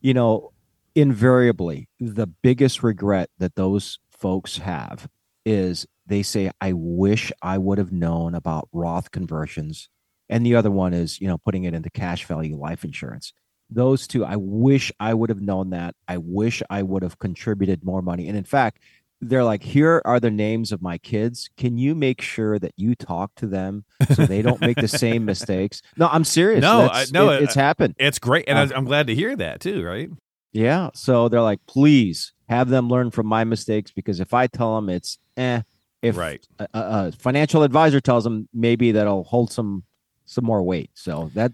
you 0.00 0.14
know, 0.14 0.52
invariably 0.96 1.88
the 2.00 2.26
biggest 2.26 2.82
regret 2.82 3.30
that 3.38 3.54
those 3.54 3.98
folks 4.10 4.58
have 4.58 5.08
is 5.46 5.86
they 6.06 6.22
say 6.22 6.50
I 6.60 6.72
wish 6.72 7.30
I 7.42 7.56
would 7.58 7.78
have 7.78 7.92
known 7.92 8.34
about 8.34 8.68
Roth 8.72 9.10
conversions. 9.10 9.88
And 10.28 10.44
the 10.44 10.54
other 10.54 10.70
one 10.70 10.92
is, 10.92 11.20
you 11.20 11.28
know, 11.28 11.38
putting 11.38 11.64
it 11.64 11.74
into 11.74 11.90
cash 11.90 12.24
value 12.24 12.56
life 12.56 12.84
insurance. 12.84 13.32
Those 13.70 14.06
two, 14.06 14.24
I 14.24 14.36
wish 14.36 14.90
I 14.98 15.14
would 15.14 15.30
have 15.30 15.40
known 15.40 15.70
that. 15.70 15.94
I 16.08 16.18
wish 16.18 16.62
I 16.70 16.82
would 16.82 17.02
have 17.02 17.18
contributed 17.18 17.84
more 17.84 18.02
money. 18.02 18.26
And 18.28 18.36
in 18.36 18.44
fact, 18.44 18.80
they're 19.22 19.44
like, 19.44 19.62
here 19.62 20.00
are 20.06 20.18
the 20.18 20.30
names 20.30 20.72
of 20.72 20.80
my 20.82 20.96
kids. 20.98 21.50
Can 21.56 21.76
you 21.78 21.94
make 21.94 22.20
sure 22.22 22.58
that 22.58 22.72
you 22.76 22.94
talk 22.94 23.34
to 23.36 23.46
them 23.46 23.84
so 24.14 24.24
they 24.26 24.40
don't 24.42 24.60
make 24.62 24.78
the 24.78 24.88
same 24.88 25.24
mistakes? 25.32 25.82
No, 25.96 26.08
I'm 26.10 26.24
serious. 26.24 26.62
No, 26.62 26.88
I- 26.90 27.04
no, 27.12 27.30
it- 27.30 27.42
it's 27.42 27.54
happened. 27.54 27.94
It's 27.98 28.18
great, 28.18 28.46
and 28.48 28.58
I, 28.58 28.74
I'm 28.76 28.86
glad 28.86 29.06
to 29.08 29.14
hear 29.14 29.36
that 29.36 29.60
too. 29.60 29.84
Right? 29.84 30.08
Yeah. 30.52 30.90
So 30.94 31.28
they're 31.28 31.42
like, 31.42 31.60
please 31.66 32.32
have 32.48 32.70
them 32.70 32.88
learn 32.88 33.10
from 33.12 33.26
my 33.26 33.44
mistakes 33.44 33.92
because 33.92 34.18
if 34.20 34.34
I 34.34 34.46
tell 34.48 34.74
them 34.74 34.88
it's 34.88 35.18
eh, 35.36 35.62
if 36.02 36.16
Right. 36.16 36.44
a, 36.58 36.66
a 36.72 36.80
a 37.08 37.12
financial 37.12 37.62
advisor 37.62 38.00
tells 38.00 38.24
them, 38.24 38.48
maybe 38.54 38.90
that'll 38.92 39.24
hold 39.24 39.52
some 39.52 39.84
some 40.24 40.44
more 40.44 40.62
weight. 40.62 40.90
So 40.94 41.30
that 41.34 41.52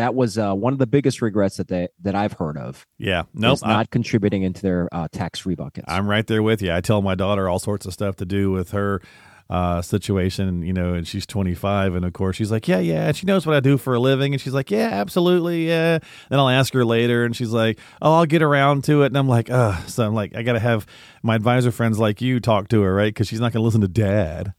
that 0.00 0.14
was 0.14 0.38
uh, 0.38 0.54
one 0.54 0.72
of 0.72 0.78
the 0.78 0.86
biggest 0.86 1.20
regrets 1.20 1.58
that 1.58 1.68
they 1.68 1.88
that 2.02 2.14
I've 2.14 2.32
heard 2.32 2.56
of. 2.56 2.86
Yeah. 2.98 3.24
Nope. 3.34 3.54
is 3.54 3.62
not 3.62 3.90
contributing 3.90 4.42
into 4.42 4.62
their 4.62 4.88
uh, 4.92 5.08
tax 5.12 5.40
free 5.40 5.54
buckets. 5.54 5.84
I'm 5.88 6.08
right 6.08 6.26
there 6.26 6.42
with 6.42 6.62
you. 6.62 6.72
I 6.72 6.80
tell 6.80 7.02
my 7.02 7.14
daughter 7.14 7.48
all 7.48 7.58
sorts 7.58 7.86
of 7.86 7.92
stuff 7.92 8.16
to 8.16 8.24
do 8.24 8.50
with 8.50 8.70
her 8.70 9.02
uh, 9.50 9.82
situation, 9.82 10.62
you 10.62 10.72
know, 10.72 10.94
and 10.94 11.06
she's 11.06 11.26
25. 11.26 11.94
And 11.94 12.04
of 12.04 12.12
course, 12.12 12.36
she's 12.36 12.50
like, 12.52 12.68
yeah, 12.68 12.78
yeah. 12.78 13.08
And 13.08 13.16
she 13.16 13.26
knows 13.26 13.44
what 13.44 13.56
I 13.56 13.60
do 13.60 13.76
for 13.76 13.94
a 13.94 14.00
living. 14.00 14.32
And 14.32 14.40
she's 14.40 14.54
like, 14.54 14.70
yeah, 14.70 14.88
absolutely. 14.92 15.68
Yeah. 15.68 15.98
Then 16.30 16.38
I'll 16.38 16.48
ask 16.48 16.72
her 16.72 16.84
later. 16.84 17.24
And 17.24 17.36
she's 17.36 17.50
like, 17.50 17.78
oh, 18.00 18.14
I'll 18.14 18.26
get 18.26 18.42
around 18.42 18.84
to 18.84 19.02
it. 19.02 19.06
And 19.06 19.18
I'm 19.18 19.28
like, 19.28 19.50
uh, 19.50 19.76
so 19.86 20.06
I'm 20.06 20.14
like, 20.14 20.36
I 20.36 20.42
got 20.42 20.52
to 20.52 20.60
have 20.60 20.86
my 21.22 21.34
advisor 21.34 21.72
friends 21.72 21.98
like 21.98 22.22
you 22.22 22.40
talk 22.40 22.68
to 22.68 22.80
her, 22.82 22.94
right? 22.94 23.12
Because 23.12 23.28
she's 23.28 23.40
not 23.40 23.52
going 23.52 23.60
to 23.60 23.64
listen 23.64 23.80
to 23.80 23.88
dad. 23.88 24.54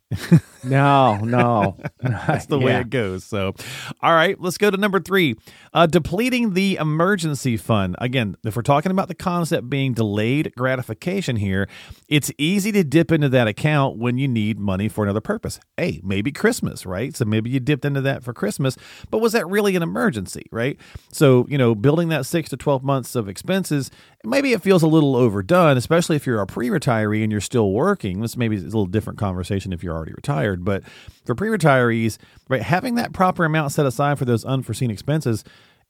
No, 0.64 1.18
no, 1.18 1.78
That's 2.02 2.46
the 2.46 2.60
way 2.60 2.76
it 2.76 2.90
goes. 2.90 3.24
So, 3.24 3.54
all 4.02 4.14
right, 4.14 4.40
let's 4.40 4.58
go 4.58 4.70
to 4.70 4.78
number 4.78 5.00
three 5.00 5.36
uh, 5.74 5.86
depleting 5.88 6.54
the 6.54 6.76
emergency 6.76 7.58
fund. 7.58 7.96
Again, 8.00 8.36
if 8.44 8.56
we're 8.56 8.62
talking 8.62 8.92
about 8.92 9.08
the 9.08 9.16
concept 9.16 9.70
being 9.70 9.94
delayed 9.94 10.54
gratification 10.56 11.38
here, 11.38 11.68
it's 12.08 12.32
easy 12.38 12.72
to 12.74 12.84
dip 12.84 13.12
into 13.12 13.30
that 13.30 13.48
account 13.48 13.98
when 13.98 14.18
you 14.18 14.28
need 14.28 14.60
money 14.60 14.90
for 14.90 15.04
another 15.04 15.22
purpose. 15.22 15.60
Hey, 15.78 16.02
maybe 16.04 16.32
Christmas, 16.32 16.86
right? 16.86 17.16
So 17.16 17.26
maybe 17.26 17.50
you 17.50 17.60
dipped 17.60 17.86
into 17.86 18.02
that 18.02 18.24
for 18.24 18.34
Christmas, 18.34 18.78
but 19.10 19.20
was 19.20 19.34
that 19.34 19.48
really 19.48 19.76
an 19.76 19.84
emergency, 19.84 20.46
right? 20.52 20.78
So, 21.12 21.46
you 21.50 21.58
know, 21.58 21.74
building 21.74 22.10
that 22.10 22.26
six 22.26 22.50
to 22.50 22.58
12 22.58 22.84
months 22.84 23.16
of 23.16 23.30
expenses, 23.30 23.90
maybe 24.24 24.54
it 24.54 24.62
feels 24.62 24.84
a 24.84 24.88
little 24.88 25.16
overdone, 25.16 25.78
especially 25.78 26.16
if 26.16 26.26
you're 26.26 26.42
a 26.42 26.48
pre 26.48 26.70
retiree 26.70 27.24
and 27.24 27.32
you're 27.32 27.42
still 27.42 27.72
working. 27.72 28.22
This 28.22 28.36
maybe 28.36 28.56
is 28.58 28.64
a 28.64 28.66
little 28.66 28.86
different 28.86 29.18
conversation 29.18 29.74
if 29.74 29.84
you're 29.84 30.01
already 30.02 30.14
retired, 30.14 30.66
but 30.66 30.84
for 31.26 31.36
pre 31.36 31.50
retirees, 31.50 32.18
right, 32.50 32.62
having 32.62 32.96
that 32.96 33.14
proper 33.14 33.46
amount 33.46 33.72
set 33.72 33.86
aside 33.86 34.18
for 34.18 34.26
those 34.26 34.44
unforeseen 34.44 34.92
expenses 34.92 35.44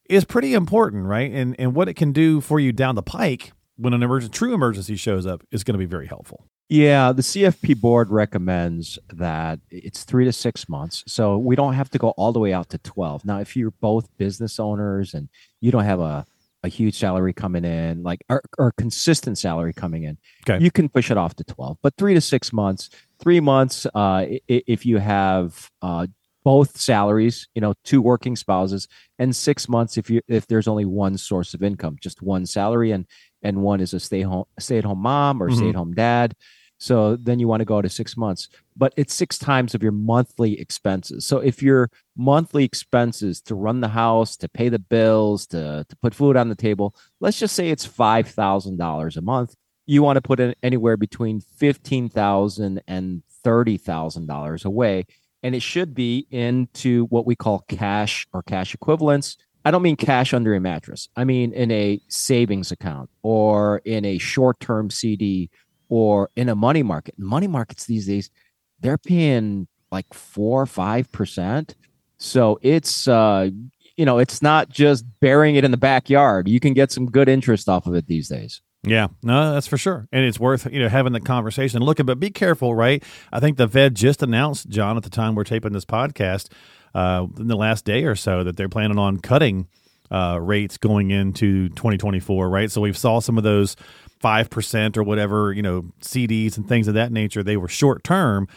is 0.09 0.25
pretty 0.25 0.53
important, 0.53 1.05
right? 1.05 1.31
And 1.31 1.55
and 1.57 1.73
what 1.73 1.87
it 1.87 1.95
can 1.95 2.11
do 2.11 2.41
for 2.41 2.59
you 2.59 2.71
down 2.71 2.95
the 2.95 3.03
pike 3.03 3.53
when 3.77 3.93
an 3.93 4.03
emergent 4.03 4.33
true 4.33 4.53
emergency 4.53 4.95
shows 4.95 5.25
up 5.25 5.43
is 5.51 5.63
going 5.63 5.73
to 5.73 5.79
be 5.79 5.85
very 5.85 6.07
helpful. 6.07 6.45
Yeah, 6.69 7.11
the 7.11 7.21
CFP 7.21 7.81
board 7.81 8.11
recommends 8.11 8.97
that 9.11 9.59
it's 9.69 10.05
three 10.05 10.23
to 10.23 10.31
six 10.31 10.69
months. 10.69 11.03
So 11.05 11.37
we 11.37 11.57
don't 11.57 11.73
have 11.73 11.89
to 11.89 11.97
go 11.97 12.11
all 12.11 12.31
the 12.31 12.39
way 12.39 12.53
out 12.53 12.69
to 12.69 12.77
12. 12.77 13.25
Now, 13.25 13.39
if 13.39 13.57
you're 13.57 13.71
both 13.81 14.07
business 14.17 14.57
owners 14.57 15.13
and 15.13 15.27
you 15.59 15.69
don't 15.69 15.83
have 15.83 15.99
a, 15.99 16.25
a 16.63 16.67
huge 16.67 16.97
salary 16.97 17.33
coming 17.33 17.65
in, 17.65 18.03
like 18.03 18.23
or, 18.29 18.41
or 18.57 18.71
consistent 18.73 19.37
salary 19.37 19.73
coming 19.73 20.03
in, 20.03 20.17
Okay. 20.47 20.63
you 20.63 20.71
can 20.71 20.89
push 20.89 21.09
it 21.09 21.17
off 21.17 21.35
to 21.35 21.43
12. 21.43 21.77
But 21.81 21.95
three 21.97 22.13
to 22.13 22.21
six 22.21 22.53
months, 22.53 22.89
three 23.19 23.39
months, 23.39 23.87
uh, 23.95 24.25
if 24.47 24.85
you 24.85 24.97
have 24.99 25.69
uh, 25.81 26.07
both 26.43 26.77
salaries, 26.79 27.47
you 27.55 27.61
know, 27.61 27.73
two 27.83 28.01
working 28.01 28.35
spouses, 28.35 28.87
and 29.19 29.35
six 29.35 29.67
months 29.69 29.97
if 29.97 30.09
you 30.09 30.21
if 30.27 30.47
there's 30.47 30.67
only 30.67 30.85
one 30.85 31.17
source 31.17 31.53
of 31.53 31.63
income, 31.63 31.97
just 32.01 32.21
one 32.21 32.45
salary 32.45 32.91
and 32.91 33.05
and 33.43 33.61
one 33.61 33.81
is 33.81 33.93
a 33.93 33.99
stay 33.99 34.21
home 34.21 34.45
stay 34.59 34.77
at 34.77 34.83
home 34.83 34.99
mom 34.99 35.41
or 35.41 35.49
Mhm. 35.49 35.57
stay 35.57 35.69
at 35.69 35.75
home 35.75 35.93
dad. 35.93 36.35
So 36.81 37.15
then 37.15 37.37
you 37.37 37.47
want 37.47 37.61
to 37.61 37.65
go 37.65 37.79
to 37.79 37.89
six 37.89 38.17
months, 38.17 38.49
but 38.75 38.91
it's 38.97 39.13
six 39.13 39.37
times 39.37 39.75
of 39.75 39.83
your 39.83 39.91
monthly 39.91 40.59
expenses. 40.59 41.27
So 41.27 41.37
if 41.37 41.61
your 41.61 41.91
monthly 42.17 42.63
expenses 42.63 43.39
to 43.41 43.53
run 43.53 43.81
the 43.81 43.87
house, 43.89 44.35
to 44.37 44.49
pay 44.49 44.67
the 44.67 44.79
bills, 44.79 45.45
to, 45.47 45.85
to 45.87 45.95
put 45.97 46.15
food 46.15 46.35
on 46.35 46.49
the 46.49 46.55
table, 46.55 46.95
let's 47.19 47.39
just 47.39 47.55
say 47.55 47.69
it's 47.69 47.87
$5,000 47.87 49.15
a 49.15 49.21
month, 49.21 49.55
you 49.85 50.01
want 50.01 50.17
to 50.17 50.21
put 50.21 50.39
in 50.39 50.55
anywhere 50.63 50.97
between 50.97 51.39
$15,000 51.39 52.81
and 52.87 53.21
$30,000 53.45 54.65
away. 54.65 55.05
And 55.43 55.53
it 55.53 55.61
should 55.61 55.93
be 55.93 56.25
into 56.31 57.05
what 57.05 57.27
we 57.27 57.35
call 57.35 57.63
cash 57.67 58.25
or 58.33 58.41
cash 58.41 58.73
equivalents. 58.73 59.37
I 59.63 59.69
don't 59.69 59.83
mean 59.83 59.97
cash 59.97 60.33
under 60.33 60.55
a 60.55 60.59
mattress. 60.59 61.09
I 61.15 61.25
mean 61.25 61.53
in 61.53 61.69
a 61.69 62.01
savings 62.07 62.71
account 62.71 63.11
or 63.21 63.83
in 63.85 64.03
a 64.03 64.17
short 64.17 64.59
term 64.59 64.89
CD 64.89 65.51
or 65.91 66.29
in 66.37 66.47
a 66.47 66.55
money 66.55 66.81
market. 66.81 67.13
Money 67.19 67.47
markets 67.47 67.85
these 67.85 68.07
days, 68.07 68.31
they're 68.79 68.97
paying 68.97 69.67
like 69.91 70.11
four 70.13 70.61
or 70.61 70.65
five 70.65 71.11
percent. 71.11 71.75
So 72.17 72.57
it's 72.63 73.07
uh 73.07 73.49
you 73.97 74.05
know, 74.05 74.17
it's 74.17 74.41
not 74.41 74.69
just 74.69 75.05
burying 75.19 75.57
it 75.57 75.65
in 75.65 75.69
the 75.69 75.77
backyard. 75.77 76.47
You 76.47 76.59
can 76.61 76.73
get 76.73 76.91
some 76.91 77.05
good 77.05 77.27
interest 77.27 77.67
off 77.67 77.85
of 77.85 77.93
it 77.93 78.07
these 78.07 78.29
days. 78.29 78.61
Yeah, 78.83 79.09
no, 79.21 79.53
that's 79.53 79.67
for 79.67 79.77
sure, 79.77 80.07
and 80.11 80.25
it's 80.25 80.39
worth 80.39 80.65
you 80.71 80.79
know 80.79 80.89
having 80.89 81.13
the 81.13 81.19
conversation. 81.19 81.83
Looking, 81.83 82.07
but 82.07 82.19
be 82.19 82.31
careful, 82.31 82.73
right? 82.73 83.03
I 83.31 83.39
think 83.39 83.57
the 83.57 83.67
Fed 83.67 83.93
just 83.93 84.23
announced, 84.23 84.69
John, 84.69 84.97
at 84.97 85.03
the 85.03 85.09
time 85.09 85.35
we're 85.35 85.43
taping 85.43 85.73
this 85.73 85.85
podcast, 85.85 86.47
uh, 86.95 87.27
in 87.37 87.47
the 87.47 87.55
last 87.55 87.85
day 87.85 88.05
or 88.05 88.15
so, 88.15 88.43
that 88.43 88.57
they're 88.57 88.69
planning 88.69 88.97
on 88.97 89.19
cutting 89.19 89.67
uh, 90.11 90.37
rates 90.41 90.77
going 90.77 91.11
into 91.11 91.69
2024, 91.69 92.49
right? 92.49 92.69
So 92.69 92.81
we've 92.81 92.97
saw 92.97 93.19
some 93.19 93.37
of 93.37 93.43
those 93.43 93.75
five 94.19 94.49
percent 94.49 94.97
or 94.97 95.03
whatever, 95.03 95.51
you 95.53 95.61
know, 95.61 95.85
CDs 96.01 96.57
and 96.57 96.67
things 96.67 96.87
of 96.87 96.93
that 96.93 97.11
nature. 97.11 97.41
They 97.43 97.57
were 97.57 97.67
short 97.67 98.03
term, 98.03 98.47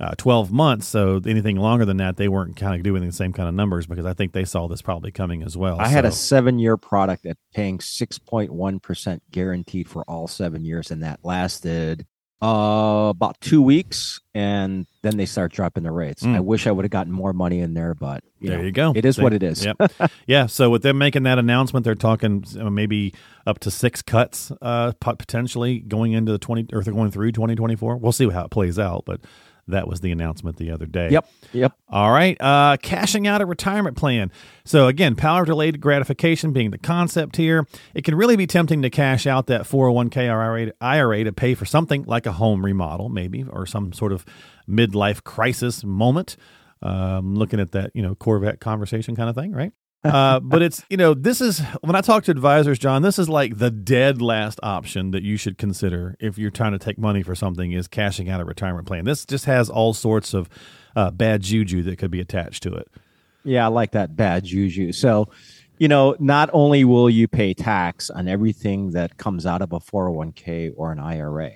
uh, 0.00 0.14
12 0.16 0.50
months. 0.50 0.86
So 0.86 1.20
anything 1.26 1.56
longer 1.56 1.84
than 1.84 1.98
that, 1.98 2.16
they 2.16 2.28
weren't 2.28 2.56
kind 2.56 2.74
of 2.74 2.82
doing 2.82 3.04
the 3.04 3.12
same 3.12 3.32
kind 3.32 3.48
of 3.48 3.54
numbers 3.54 3.86
because 3.86 4.06
I 4.06 4.14
think 4.14 4.32
they 4.32 4.44
saw 4.44 4.66
this 4.66 4.80
probably 4.80 5.10
coming 5.10 5.42
as 5.42 5.56
well. 5.56 5.78
I 5.78 5.84
so. 5.84 5.90
had 5.90 6.04
a 6.06 6.12
seven 6.12 6.58
year 6.58 6.76
product 6.76 7.26
at 7.26 7.36
paying 7.54 7.78
6.1% 7.78 9.20
guaranteed 9.30 9.88
for 9.88 10.02
all 10.08 10.26
seven 10.26 10.64
years, 10.64 10.90
and 10.90 11.02
that 11.02 11.20
lasted 11.22 12.06
uh, 12.42 13.08
about 13.10 13.40
two 13.40 13.60
weeks, 13.60 14.20
and 14.34 14.86
then 15.02 15.16
they 15.16 15.26
start 15.26 15.52
dropping 15.52 15.82
the 15.82 15.90
rates. 15.90 16.22
Mm. 16.22 16.36
I 16.36 16.40
wish 16.40 16.66
I 16.66 16.72
would 16.72 16.84
have 16.84 16.90
gotten 16.90 17.12
more 17.12 17.32
money 17.32 17.60
in 17.60 17.74
there, 17.74 17.94
but 17.94 18.24
you 18.38 18.48
there 18.48 18.58
know, 18.58 18.64
you 18.64 18.72
go. 18.72 18.92
It 18.96 19.04
is 19.04 19.18
what 19.18 19.32
it 19.32 19.42
is. 19.42 19.64
Yep. 19.64 19.92
yeah. 20.26 20.46
So 20.46 20.70
with 20.70 20.82
them 20.82 20.98
making 20.98 21.24
that 21.24 21.38
announcement, 21.38 21.84
they're 21.84 21.94
talking 21.94 22.44
maybe 22.54 23.12
up 23.46 23.58
to 23.60 23.70
six 23.70 24.00
cuts 24.00 24.52
uh, 24.62 24.92
potentially 25.00 25.80
going 25.80 26.12
into 26.12 26.32
the 26.32 26.38
twenty 26.38 26.66
or 26.72 26.82
they're 26.82 26.94
going 26.94 27.10
through 27.10 27.32
twenty 27.32 27.54
twenty 27.54 27.76
four. 27.76 27.96
We'll 27.96 28.12
see 28.12 28.28
how 28.30 28.46
it 28.46 28.50
plays 28.50 28.78
out, 28.78 29.04
but 29.04 29.20
that 29.68 29.88
was 29.88 30.00
the 30.00 30.10
announcement 30.10 30.56
the 30.56 30.70
other 30.70 30.86
day. 30.86 31.10
Yep. 31.10 31.28
Yep. 31.52 31.72
All 31.88 32.10
right. 32.10 32.40
Uh, 32.40 32.76
cashing 32.80 33.26
out 33.26 33.40
a 33.40 33.46
retirement 33.46 33.96
plan. 33.96 34.30
So, 34.64 34.86
again, 34.86 35.16
power 35.16 35.44
delayed 35.44 35.80
gratification 35.80 36.52
being 36.52 36.70
the 36.70 36.78
concept 36.78 37.36
here. 37.36 37.66
It 37.94 38.04
can 38.04 38.14
really 38.14 38.36
be 38.36 38.46
tempting 38.46 38.82
to 38.82 38.90
cash 38.90 39.26
out 39.26 39.46
that 39.46 39.62
401k 39.62 40.30
IRA, 40.30 40.72
IRA 40.80 41.24
to 41.24 41.32
pay 41.32 41.54
for 41.54 41.64
something 41.64 42.04
like 42.04 42.26
a 42.26 42.32
home 42.32 42.64
remodel, 42.64 43.08
maybe, 43.08 43.44
or 43.44 43.66
some 43.66 43.92
sort 43.92 44.12
of 44.12 44.24
midlife 44.68 45.24
crisis 45.24 45.84
moment. 45.84 46.36
Um, 46.82 47.34
looking 47.34 47.60
at 47.60 47.72
that, 47.72 47.90
you 47.94 48.02
know, 48.02 48.14
Corvette 48.14 48.60
conversation 48.60 49.14
kind 49.14 49.28
of 49.28 49.34
thing, 49.34 49.52
right? 49.52 49.72
Uh, 50.04 50.40
but 50.40 50.62
it's 50.62 50.82
you 50.88 50.96
know 50.96 51.12
this 51.14 51.40
is 51.40 51.60
when 51.82 51.94
I 51.94 52.00
talk 52.00 52.24
to 52.24 52.30
advisors, 52.30 52.78
John. 52.78 53.02
This 53.02 53.18
is 53.18 53.28
like 53.28 53.58
the 53.58 53.70
dead 53.70 54.22
last 54.22 54.58
option 54.62 55.10
that 55.10 55.22
you 55.22 55.36
should 55.36 55.58
consider 55.58 56.16
if 56.20 56.38
you're 56.38 56.50
trying 56.50 56.72
to 56.72 56.78
take 56.78 56.98
money 56.98 57.22
for 57.22 57.34
something 57.34 57.72
is 57.72 57.86
cashing 57.86 58.28
out 58.28 58.40
a 58.40 58.44
retirement 58.44 58.86
plan. 58.86 59.04
This 59.04 59.24
just 59.26 59.44
has 59.44 59.68
all 59.68 59.92
sorts 59.92 60.32
of 60.32 60.48
uh, 60.96 61.10
bad 61.10 61.42
juju 61.42 61.82
that 61.82 61.98
could 61.98 62.10
be 62.10 62.20
attached 62.20 62.62
to 62.62 62.74
it. 62.74 62.88
Yeah, 63.44 63.64
I 63.64 63.68
like 63.68 63.92
that 63.92 64.16
bad 64.16 64.44
juju. 64.44 64.92
So, 64.92 65.28
you 65.78 65.88
know, 65.88 66.16
not 66.18 66.50
only 66.52 66.84
will 66.84 67.08
you 67.08 67.28
pay 67.28 67.54
tax 67.54 68.10
on 68.10 68.28
everything 68.28 68.90
that 68.92 69.16
comes 69.16 69.46
out 69.46 69.62
of 69.62 69.72
a 69.72 69.80
401k 69.80 70.72
or 70.76 70.92
an 70.92 70.98
IRA, 70.98 71.52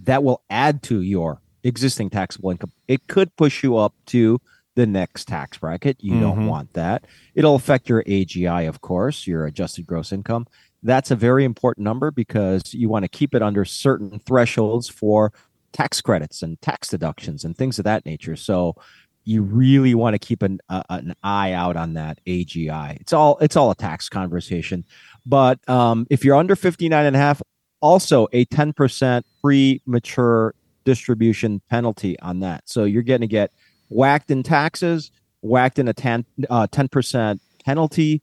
that 0.00 0.22
will 0.22 0.42
add 0.48 0.82
to 0.84 1.00
your 1.00 1.40
existing 1.62 2.10
taxable 2.10 2.50
income. 2.50 2.72
It 2.88 3.06
could 3.06 3.34
push 3.36 3.62
you 3.62 3.76
up 3.76 3.94
to 4.06 4.40
the 4.76 4.86
next 4.86 5.26
tax 5.26 5.58
bracket. 5.58 5.96
You 6.00 6.12
mm-hmm. 6.12 6.20
don't 6.20 6.46
want 6.46 6.72
that. 6.74 7.06
It'll 7.34 7.56
affect 7.56 7.88
your 7.88 8.04
AGI, 8.04 8.68
of 8.68 8.80
course, 8.82 9.26
your 9.26 9.46
adjusted 9.46 9.86
gross 9.86 10.12
income. 10.12 10.46
That's 10.82 11.10
a 11.10 11.16
very 11.16 11.44
important 11.44 11.84
number 11.84 12.10
because 12.12 12.72
you 12.72 12.88
want 12.88 13.04
to 13.04 13.08
keep 13.08 13.34
it 13.34 13.42
under 13.42 13.64
certain 13.64 14.20
thresholds 14.20 14.88
for 14.88 15.32
tax 15.72 16.00
credits 16.00 16.42
and 16.42 16.60
tax 16.62 16.88
deductions 16.88 17.44
and 17.44 17.56
things 17.56 17.78
of 17.78 17.84
that 17.86 18.06
nature. 18.06 18.36
So 18.36 18.76
you 19.24 19.42
really 19.42 19.94
want 19.94 20.14
to 20.14 20.18
keep 20.18 20.42
an, 20.42 20.60
uh, 20.68 20.84
an 20.88 21.14
eye 21.22 21.52
out 21.52 21.76
on 21.76 21.94
that 21.94 22.20
AGI. 22.26 23.00
It's 23.00 23.12
all 23.12 23.38
it's 23.40 23.56
all 23.56 23.70
a 23.70 23.74
tax 23.74 24.08
conversation. 24.08 24.84
But 25.24 25.66
um, 25.68 26.06
if 26.10 26.24
you're 26.24 26.36
under 26.36 26.54
59 26.54 27.04
and 27.04 27.16
a 27.16 27.18
half, 27.18 27.42
also 27.80 28.28
a 28.32 28.44
10% 28.46 29.22
premature 29.42 30.54
distribution 30.84 31.60
penalty 31.68 32.18
on 32.20 32.40
that. 32.40 32.62
So 32.66 32.84
you're 32.84 33.02
going 33.02 33.20
to 33.20 33.26
get 33.26 33.52
whacked 33.88 34.30
in 34.30 34.42
taxes, 34.42 35.10
whacked 35.40 35.78
in 35.78 35.88
a 35.88 35.94
10, 35.94 36.24
uh, 36.50 36.66
10% 36.66 37.40
penalty. 37.64 38.22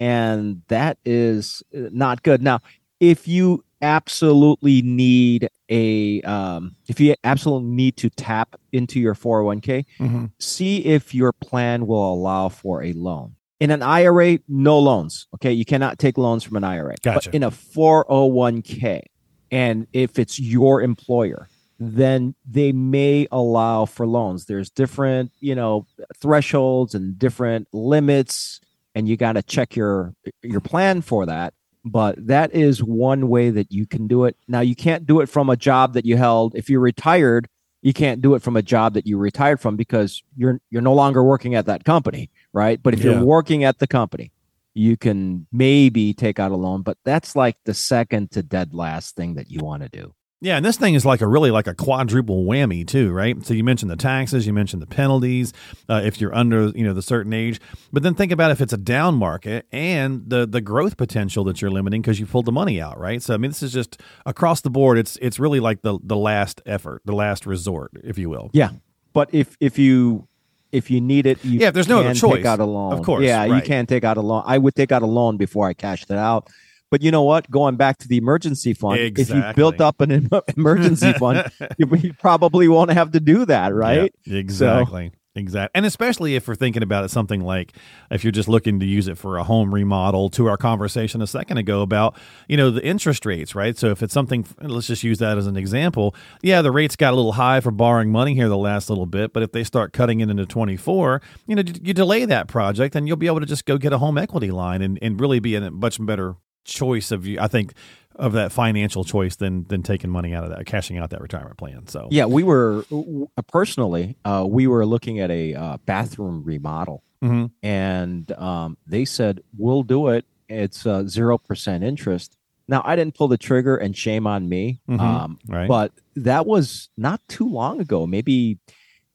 And 0.00 0.62
that 0.68 0.98
is 1.04 1.62
uh, 1.74 1.88
not 1.92 2.22
good. 2.22 2.42
Now, 2.42 2.60
if 3.00 3.28
you 3.28 3.64
absolutely 3.82 4.80
need 4.80 5.48
a 5.68 6.22
um, 6.22 6.76
if 6.86 7.00
you 7.00 7.16
absolutely 7.24 7.68
need 7.68 7.96
to 7.96 8.08
tap 8.10 8.54
into 8.70 9.00
your 9.00 9.14
401k 9.14 9.84
mm-hmm. 9.98 10.26
see 10.38 10.84
if 10.84 11.12
your 11.12 11.32
plan 11.32 11.86
will 11.86 12.14
allow 12.14 12.48
for 12.48 12.82
a 12.84 12.92
loan 12.92 13.34
in 13.58 13.72
an 13.72 13.82
ira 13.82 14.38
no 14.48 14.78
loans 14.78 15.26
okay 15.34 15.52
you 15.52 15.64
cannot 15.64 15.98
take 15.98 16.16
loans 16.16 16.44
from 16.44 16.56
an 16.56 16.64
ira 16.64 16.94
gotcha. 17.02 17.28
but 17.28 17.34
in 17.34 17.42
a 17.42 17.50
401k 17.50 19.02
and 19.50 19.88
if 19.92 20.16
it's 20.16 20.38
your 20.38 20.80
employer 20.80 21.48
then 21.82 22.34
they 22.48 22.72
may 22.72 23.26
allow 23.32 23.86
for 23.86 24.06
loans. 24.06 24.46
There's 24.46 24.70
different, 24.70 25.32
you 25.40 25.54
know, 25.54 25.86
thresholds 26.16 26.94
and 26.94 27.18
different 27.18 27.68
limits, 27.72 28.60
and 28.94 29.08
you 29.08 29.16
got 29.16 29.32
to 29.32 29.42
check 29.42 29.74
your 29.74 30.14
your 30.42 30.60
plan 30.60 31.02
for 31.02 31.26
that. 31.26 31.54
But 31.84 32.26
that 32.28 32.54
is 32.54 32.82
one 32.82 33.28
way 33.28 33.50
that 33.50 33.72
you 33.72 33.86
can 33.86 34.06
do 34.06 34.24
it. 34.24 34.36
Now 34.46 34.60
you 34.60 34.76
can't 34.76 35.06
do 35.06 35.20
it 35.20 35.28
from 35.28 35.50
a 35.50 35.56
job 35.56 35.94
that 35.94 36.06
you 36.06 36.16
held. 36.16 36.54
If 36.54 36.70
you're 36.70 36.80
retired, 36.80 37.48
you 37.80 37.92
can't 37.92 38.22
do 38.22 38.34
it 38.34 38.42
from 38.42 38.56
a 38.56 38.62
job 38.62 38.94
that 38.94 39.06
you 39.06 39.18
retired 39.18 39.58
from 39.60 39.76
because 39.76 40.22
you're 40.36 40.60
you're 40.70 40.82
no 40.82 40.94
longer 40.94 41.24
working 41.24 41.56
at 41.56 41.66
that 41.66 41.84
company, 41.84 42.30
right? 42.52 42.80
But 42.80 42.94
if 42.94 43.00
yeah. 43.02 43.12
you're 43.12 43.24
working 43.24 43.64
at 43.64 43.80
the 43.80 43.88
company, 43.88 44.30
you 44.74 44.96
can 44.96 45.46
maybe 45.52 46.14
take 46.14 46.38
out 46.38 46.52
a 46.52 46.56
loan, 46.56 46.82
but 46.82 46.98
that's 47.04 47.34
like 47.34 47.56
the 47.64 47.74
second 47.74 48.30
to 48.32 48.42
dead 48.42 48.72
last 48.72 49.16
thing 49.16 49.34
that 49.34 49.50
you 49.50 49.60
want 49.60 49.82
to 49.82 49.88
do. 49.88 50.14
Yeah, 50.42 50.56
and 50.56 50.66
this 50.66 50.76
thing 50.76 50.94
is 50.94 51.06
like 51.06 51.20
a 51.20 51.28
really 51.28 51.52
like 51.52 51.68
a 51.68 51.74
quadruple 51.74 52.44
whammy 52.44 52.84
too, 52.84 53.12
right? 53.12 53.46
So 53.46 53.54
you 53.54 53.62
mentioned 53.62 53.92
the 53.92 53.96
taxes, 53.96 54.44
you 54.44 54.52
mentioned 54.52 54.82
the 54.82 54.88
penalties 54.88 55.52
uh, 55.88 56.02
if 56.04 56.20
you're 56.20 56.34
under 56.34 56.70
you 56.70 56.84
know 56.84 56.92
the 56.92 57.00
certain 57.00 57.32
age, 57.32 57.60
but 57.92 58.02
then 58.02 58.14
think 58.14 58.32
about 58.32 58.50
if 58.50 58.60
it's 58.60 58.72
a 58.72 58.76
down 58.76 59.14
market 59.14 59.66
and 59.70 60.28
the 60.28 60.44
the 60.44 60.60
growth 60.60 60.96
potential 60.96 61.44
that 61.44 61.62
you're 61.62 61.70
limiting 61.70 62.02
because 62.02 62.18
you 62.18 62.26
pulled 62.26 62.46
the 62.46 62.52
money 62.52 62.80
out, 62.80 62.98
right? 62.98 63.22
So 63.22 63.34
I 63.34 63.36
mean, 63.36 63.52
this 63.52 63.62
is 63.62 63.72
just 63.72 64.00
across 64.26 64.62
the 64.62 64.70
board. 64.70 64.98
It's 64.98 65.16
it's 65.22 65.38
really 65.38 65.60
like 65.60 65.82
the 65.82 66.00
the 66.02 66.16
last 66.16 66.60
effort, 66.66 67.02
the 67.04 67.14
last 67.14 67.46
resort, 67.46 67.92
if 68.02 68.18
you 68.18 68.28
will. 68.28 68.50
Yeah, 68.52 68.70
but 69.12 69.32
if 69.32 69.56
if 69.60 69.78
you 69.78 70.26
if 70.72 70.90
you 70.90 71.00
need 71.00 71.26
it, 71.26 71.44
you 71.44 71.60
yeah, 71.60 71.70
there's 71.70 71.86
no 71.86 72.00
other 72.00 72.14
choice. 72.14 72.38
Take 72.38 72.46
out 72.46 72.58
a 72.58 72.64
loan, 72.64 72.94
of 72.94 73.02
course. 73.02 73.22
Yeah, 73.22 73.46
right. 73.46 73.54
you 73.54 73.62
can 73.62 73.86
take 73.86 74.02
out 74.02 74.16
a 74.16 74.22
loan. 74.22 74.42
I 74.44 74.58
would 74.58 74.74
take 74.74 74.90
out 74.90 75.02
a 75.02 75.06
loan 75.06 75.36
before 75.36 75.68
I 75.68 75.72
cashed 75.72 76.10
it 76.10 76.18
out 76.18 76.50
but 76.92 77.00
you 77.00 77.10
know 77.10 77.22
what? 77.22 77.50
Going 77.50 77.76
back 77.76 77.96
to 78.00 78.08
the 78.08 78.18
emergency 78.18 78.74
fund, 78.74 79.00
exactly. 79.00 79.38
if 79.38 79.46
you 79.46 79.54
built 79.54 79.80
up 79.80 80.02
an 80.02 80.28
emergency 80.58 81.14
fund, 81.14 81.50
you 81.78 82.12
probably 82.18 82.68
won't 82.68 82.92
have 82.92 83.12
to 83.12 83.20
do 83.20 83.46
that, 83.46 83.74
right? 83.74 84.14
Yeah, 84.26 84.36
exactly. 84.36 85.08
So, 85.08 85.16
Exactly. 85.34 85.70
And 85.74 85.86
especially 85.86 86.36
if 86.36 86.46
we're 86.46 86.54
thinking 86.54 86.82
about 86.82 87.06
it, 87.06 87.08
something 87.08 87.40
like 87.40 87.74
if 88.10 88.22
you're 88.22 88.32
just 88.32 88.50
looking 88.50 88.78
to 88.80 88.84
use 88.84 89.08
it 89.08 89.16
for 89.16 89.38
a 89.38 89.42
home 89.44 89.72
remodel 89.72 90.28
to 90.30 90.46
our 90.46 90.58
conversation 90.58 91.22
a 91.22 91.26
second 91.26 91.56
ago 91.56 91.80
about, 91.80 92.18
you 92.48 92.58
know, 92.58 92.70
the 92.70 92.84
interest 92.84 93.24
rates, 93.24 93.54
right? 93.54 93.78
So 93.78 93.88
if 93.88 94.02
it's 94.02 94.12
something, 94.12 94.44
let's 94.60 94.86
just 94.86 95.02
use 95.02 95.20
that 95.20 95.38
as 95.38 95.46
an 95.46 95.56
example. 95.56 96.14
Yeah, 96.42 96.60
the 96.60 96.70
rates 96.70 96.96
got 96.96 97.14
a 97.14 97.16
little 97.16 97.32
high 97.32 97.60
for 97.60 97.70
borrowing 97.70 98.12
money 98.12 98.34
here 98.34 98.50
the 98.50 98.58
last 98.58 98.90
little 98.90 99.06
bit, 99.06 99.32
but 99.32 99.42
if 99.42 99.52
they 99.52 99.64
start 99.64 99.94
cutting 99.94 100.20
it 100.20 100.28
into 100.28 100.44
24, 100.44 101.22
you 101.46 101.56
know, 101.56 101.62
you 101.80 101.94
delay 101.94 102.26
that 102.26 102.48
project 102.48 102.94
and 102.94 103.08
you'll 103.08 103.16
be 103.16 103.28
able 103.28 103.40
to 103.40 103.46
just 103.46 103.64
go 103.64 103.78
get 103.78 103.94
a 103.94 103.98
home 103.98 104.18
equity 104.18 104.50
line 104.50 104.82
and, 104.82 104.98
and 105.00 105.18
really 105.18 105.40
be 105.40 105.54
in 105.54 105.62
a 105.62 105.70
much 105.70 106.04
better 106.04 106.36
choice 106.64 107.10
of 107.10 107.26
you. 107.26 107.38
I 107.40 107.48
think 107.48 107.72
of 108.16 108.32
that 108.32 108.52
financial 108.52 109.04
choice 109.04 109.36
than 109.36 109.64
than 109.64 109.82
taking 109.82 110.10
money 110.10 110.34
out 110.34 110.44
of 110.44 110.50
that, 110.50 110.66
cashing 110.66 110.98
out 110.98 111.10
that 111.10 111.20
retirement 111.20 111.56
plan. 111.56 111.86
So 111.86 112.08
yeah, 112.10 112.26
we 112.26 112.42
were 112.42 112.84
uh, 112.92 113.42
personally 113.48 114.16
uh, 114.24 114.44
we 114.48 114.66
were 114.66 114.84
looking 114.84 115.20
at 115.20 115.30
a 115.30 115.54
uh, 115.54 115.76
bathroom 115.86 116.42
remodel, 116.44 117.02
mm-hmm. 117.22 117.46
and 117.66 118.30
um, 118.32 118.76
they 118.86 119.04
said 119.04 119.40
we'll 119.56 119.82
do 119.82 120.08
it. 120.08 120.26
It's 120.48 120.86
zero 121.08 121.38
percent 121.38 121.84
interest. 121.84 122.36
Now, 122.68 122.82
I 122.84 122.96
didn't 122.96 123.16
pull 123.16 123.28
the 123.28 123.38
trigger, 123.38 123.76
and 123.76 123.96
shame 123.96 124.26
on 124.26 124.48
me. 124.48 124.80
Mhm. 124.88 125.00
Um, 125.00 125.38
Right. 125.48 125.68
but 125.68 125.92
that 126.16 126.46
was 126.46 126.90
not 126.96 127.20
too 127.28 127.48
long 127.48 127.80
ago, 127.80 128.06
maybe 128.06 128.58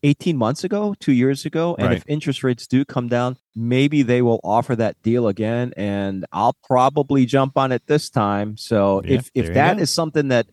18 0.04 0.38
months 0.38 0.64
ago, 0.64 0.96
two 1.00 1.12
years 1.12 1.46
ago. 1.46 1.76
And 1.80 1.88
Right. 1.88 1.98
if 1.98 2.04
interest 2.08 2.44
rates 2.44 2.68
do 2.68 2.86
come 2.86 3.08
down, 3.08 3.38
maybe 3.56 4.04
they 4.04 4.22
will 4.22 4.40
offer 4.44 4.76
that 4.76 5.02
deal 5.02 5.28
again. 5.28 5.74
And 5.76 6.26
I'll 6.32 6.56
probably 6.64 7.26
jump 7.26 7.58
on 7.58 7.72
it 7.72 7.84
this 7.88 8.10
time. 8.10 8.58
So 8.58 9.02
Yeah, 9.04 9.16
if, 9.16 9.32
if 9.34 9.54
that 9.54 9.80
is 9.80 9.90
something 9.90 10.28
that 10.28 10.48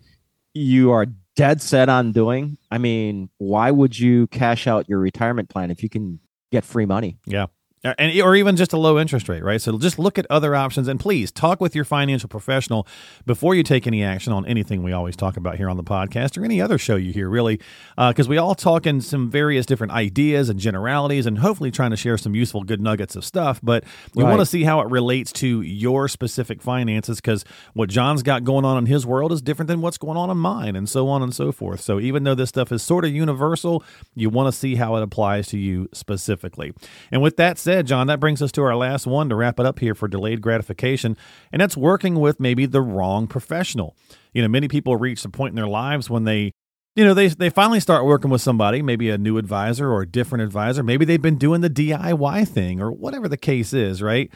you 0.55 0.91
are 0.93 1.07
dead 1.37 1.61
set 1.61 1.89
on 1.89 2.13
doing, 2.13 2.59
I 2.71 2.79
mean, 2.79 3.29
why 3.39 3.71
would 3.71 3.99
you 3.99 4.27
cash 4.29 4.67
out 4.67 4.89
your 4.89 4.99
retirement 4.99 5.49
plan 5.49 5.71
if 5.71 5.83
you 5.83 5.89
can 5.89 6.21
get 6.51 6.65
free 6.65 6.87
money? 6.87 7.19
Yeah. 7.27 7.47
Uh, 7.85 7.93
And, 7.99 8.19
or 8.23 8.35
even 8.35 8.57
just 8.57 8.73
a 8.73 8.79
low 8.79 8.99
interest 8.99 9.29
rate, 9.29 9.43
right? 9.45 9.61
So 9.61 9.79
just 9.79 9.99
look 9.99 10.19
at 10.19 10.26
other 10.31 10.55
options 10.55 10.88
and 10.88 10.99
please 10.99 11.31
talk 11.31 11.61
with 11.61 11.75
your 11.75 11.85
financial 11.85 12.29
professional 12.29 12.87
before 13.26 13.55
you 13.55 13.62
take 13.62 13.87
any 13.87 14.03
action 14.03 14.33
on 14.33 14.47
anything 14.47 14.83
we 14.83 14.93
always 14.93 15.17
talk 15.17 15.37
about 15.37 15.57
here 15.57 15.69
on 15.69 15.76
the 15.76 15.85
podcast 15.85 16.38
or 16.38 16.45
any 16.45 16.61
other 16.62 16.79
show 16.79 16.97
you 16.97 17.12
hear, 17.12 17.29
really, 17.29 17.61
because 17.97 18.26
we 18.29 18.38
all 18.38 18.55
talk 18.55 18.87
in 18.87 19.00
some 19.00 19.31
various 19.31 19.67
different 19.67 19.93
ideas 19.93 20.49
and 20.49 20.59
generalities 20.59 21.26
and 21.26 21.38
hopefully 21.38 21.71
trying 21.71 21.91
to 21.91 21.97
share 21.97 22.17
some 22.17 22.35
useful, 22.35 22.62
good 22.62 22.81
nuggets 22.81 23.17
of 23.17 23.25
stuff. 23.25 23.61
But 23.62 23.85
we 24.14 24.23
Right. 24.25 24.31
want 24.31 24.41
to 24.41 24.47
see 24.47 24.64
how 24.64 24.81
it 24.81 24.88
relates 24.88 25.31
to 25.35 25.61
your 25.61 26.09
specific 26.09 26.62
finances 26.62 27.21
because 27.21 27.45
what 27.75 27.91
John's 27.91 28.23
got 28.23 28.45
going 28.45 28.64
on 28.64 28.79
in 28.79 28.87
his 28.87 29.05
world 29.05 29.31
is 29.31 29.43
different 29.43 29.69
than 29.69 29.83
what's 29.83 29.99
going 29.99 30.17
on 30.17 30.31
in 30.31 30.38
mine 30.38 30.75
and 30.76 30.88
so 30.88 31.09
on 31.09 31.23
and 31.23 31.35
so 31.35 31.53
forth. 31.53 31.81
So 31.81 32.00
even 32.00 32.25
though 32.25 32.35
this 32.35 32.49
stuff 32.49 32.73
is 32.73 32.83
sort 32.83 33.05
of 33.05 33.11
universal, 33.12 33.83
you 34.14 34.31
want 34.31 34.47
to 34.53 34.59
see 34.59 34.76
how 34.76 34.97
it 34.97 35.03
applies 35.03 35.49
to 35.49 35.59
you 35.59 35.88
specifically. 35.93 36.73
And 37.12 37.21
with 37.21 37.37
that 37.37 37.59
said, 37.59 37.74
John, 37.83 38.07
that 38.07 38.21
brings 38.21 38.40
us 38.43 38.52
to 38.52 38.62
our 38.62 38.76
last 38.76 39.07
one 39.07 39.28
to 39.28 39.35
wrap 39.35 39.59
it 39.61 39.66
up 39.66 39.78
here 39.78 39.95
for 39.95 40.09
delayed 40.09 40.40
gratification, 40.40 41.16
and 41.52 41.61
that's 41.61 41.76
working 41.76 42.16
with 42.16 42.40
maybe 42.40 42.66
the 42.66 42.81
wrong 42.81 43.26
professional. 43.26 43.97
You 44.33 44.43
know, 44.43 44.49
many 44.49 44.69
people 44.69 44.97
reach 44.97 45.25
a 45.25 45.28
point 45.28 45.52
in 45.52 45.57
their 45.57 45.69
lives 45.69 46.09
when 46.11 46.25
they 46.25 46.52
you 46.97 47.04
know, 47.04 47.14
they 47.14 47.28
they 47.28 47.50
finally 47.50 47.81
start 47.81 48.04
working 48.04 48.31
with 48.31 48.40
somebody, 48.40 48.81
maybe 48.81 49.11
a 49.11 49.19
new 49.19 49.37
advisor 49.37 49.90
or 49.90 50.02
a 50.02 50.07
different 50.07 50.45
advisor. 50.45 50.83
Maybe 50.83 51.04
they've 51.04 51.21
been 51.21 51.38
doing 51.38 51.61
the 51.61 51.71
DIY 51.71 52.47
thing 52.49 52.81
or 52.81 52.93
whatever 52.93 53.28
the 53.28 53.37
case 53.37 53.73
is, 53.73 54.00
right? 54.00 54.31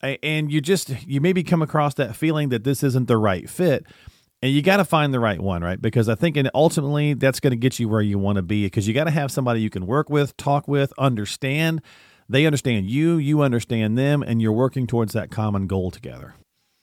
And 0.00 0.52
you 0.52 0.60
just 0.60 1.06
you 1.06 1.20
maybe 1.20 1.42
come 1.42 1.62
across 1.62 1.94
that 1.94 2.14
feeling 2.14 2.50
that 2.50 2.64
this 2.64 2.82
isn't 2.82 3.08
the 3.08 3.16
right 3.16 3.48
fit. 3.50 3.86
And 4.42 4.52
you 4.52 4.62
got 4.62 4.76
to 4.76 4.84
find 4.84 5.12
the 5.12 5.18
right 5.18 5.40
one, 5.40 5.64
right? 5.64 5.80
Because 5.80 6.08
I 6.08 6.14
think 6.14 6.36
and 6.36 6.50
ultimately 6.54 7.14
that's 7.14 7.40
going 7.40 7.52
to 7.52 7.56
get 7.56 7.80
you 7.80 7.88
where 7.88 8.02
you 8.02 8.18
want 8.18 8.36
to 8.36 8.42
be 8.42 8.66
because 8.66 8.86
you 8.86 8.94
got 8.94 9.04
to 9.04 9.10
have 9.10 9.32
somebody 9.32 9.60
you 9.60 9.70
can 9.70 9.86
work 9.86 10.08
with, 10.08 10.36
talk 10.36 10.68
with, 10.68 10.92
understand. 10.98 11.82
They 12.28 12.46
understand 12.46 12.90
you, 12.90 13.18
you 13.18 13.42
understand 13.42 13.96
them, 13.96 14.22
and 14.22 14.42
you're 14.42 14.52
working 14.52 14.86
towards 14.86 15.12
that 15.12 15.30
common 15.30 15.66
goal 15.66 15.90
together. 15.90 16.34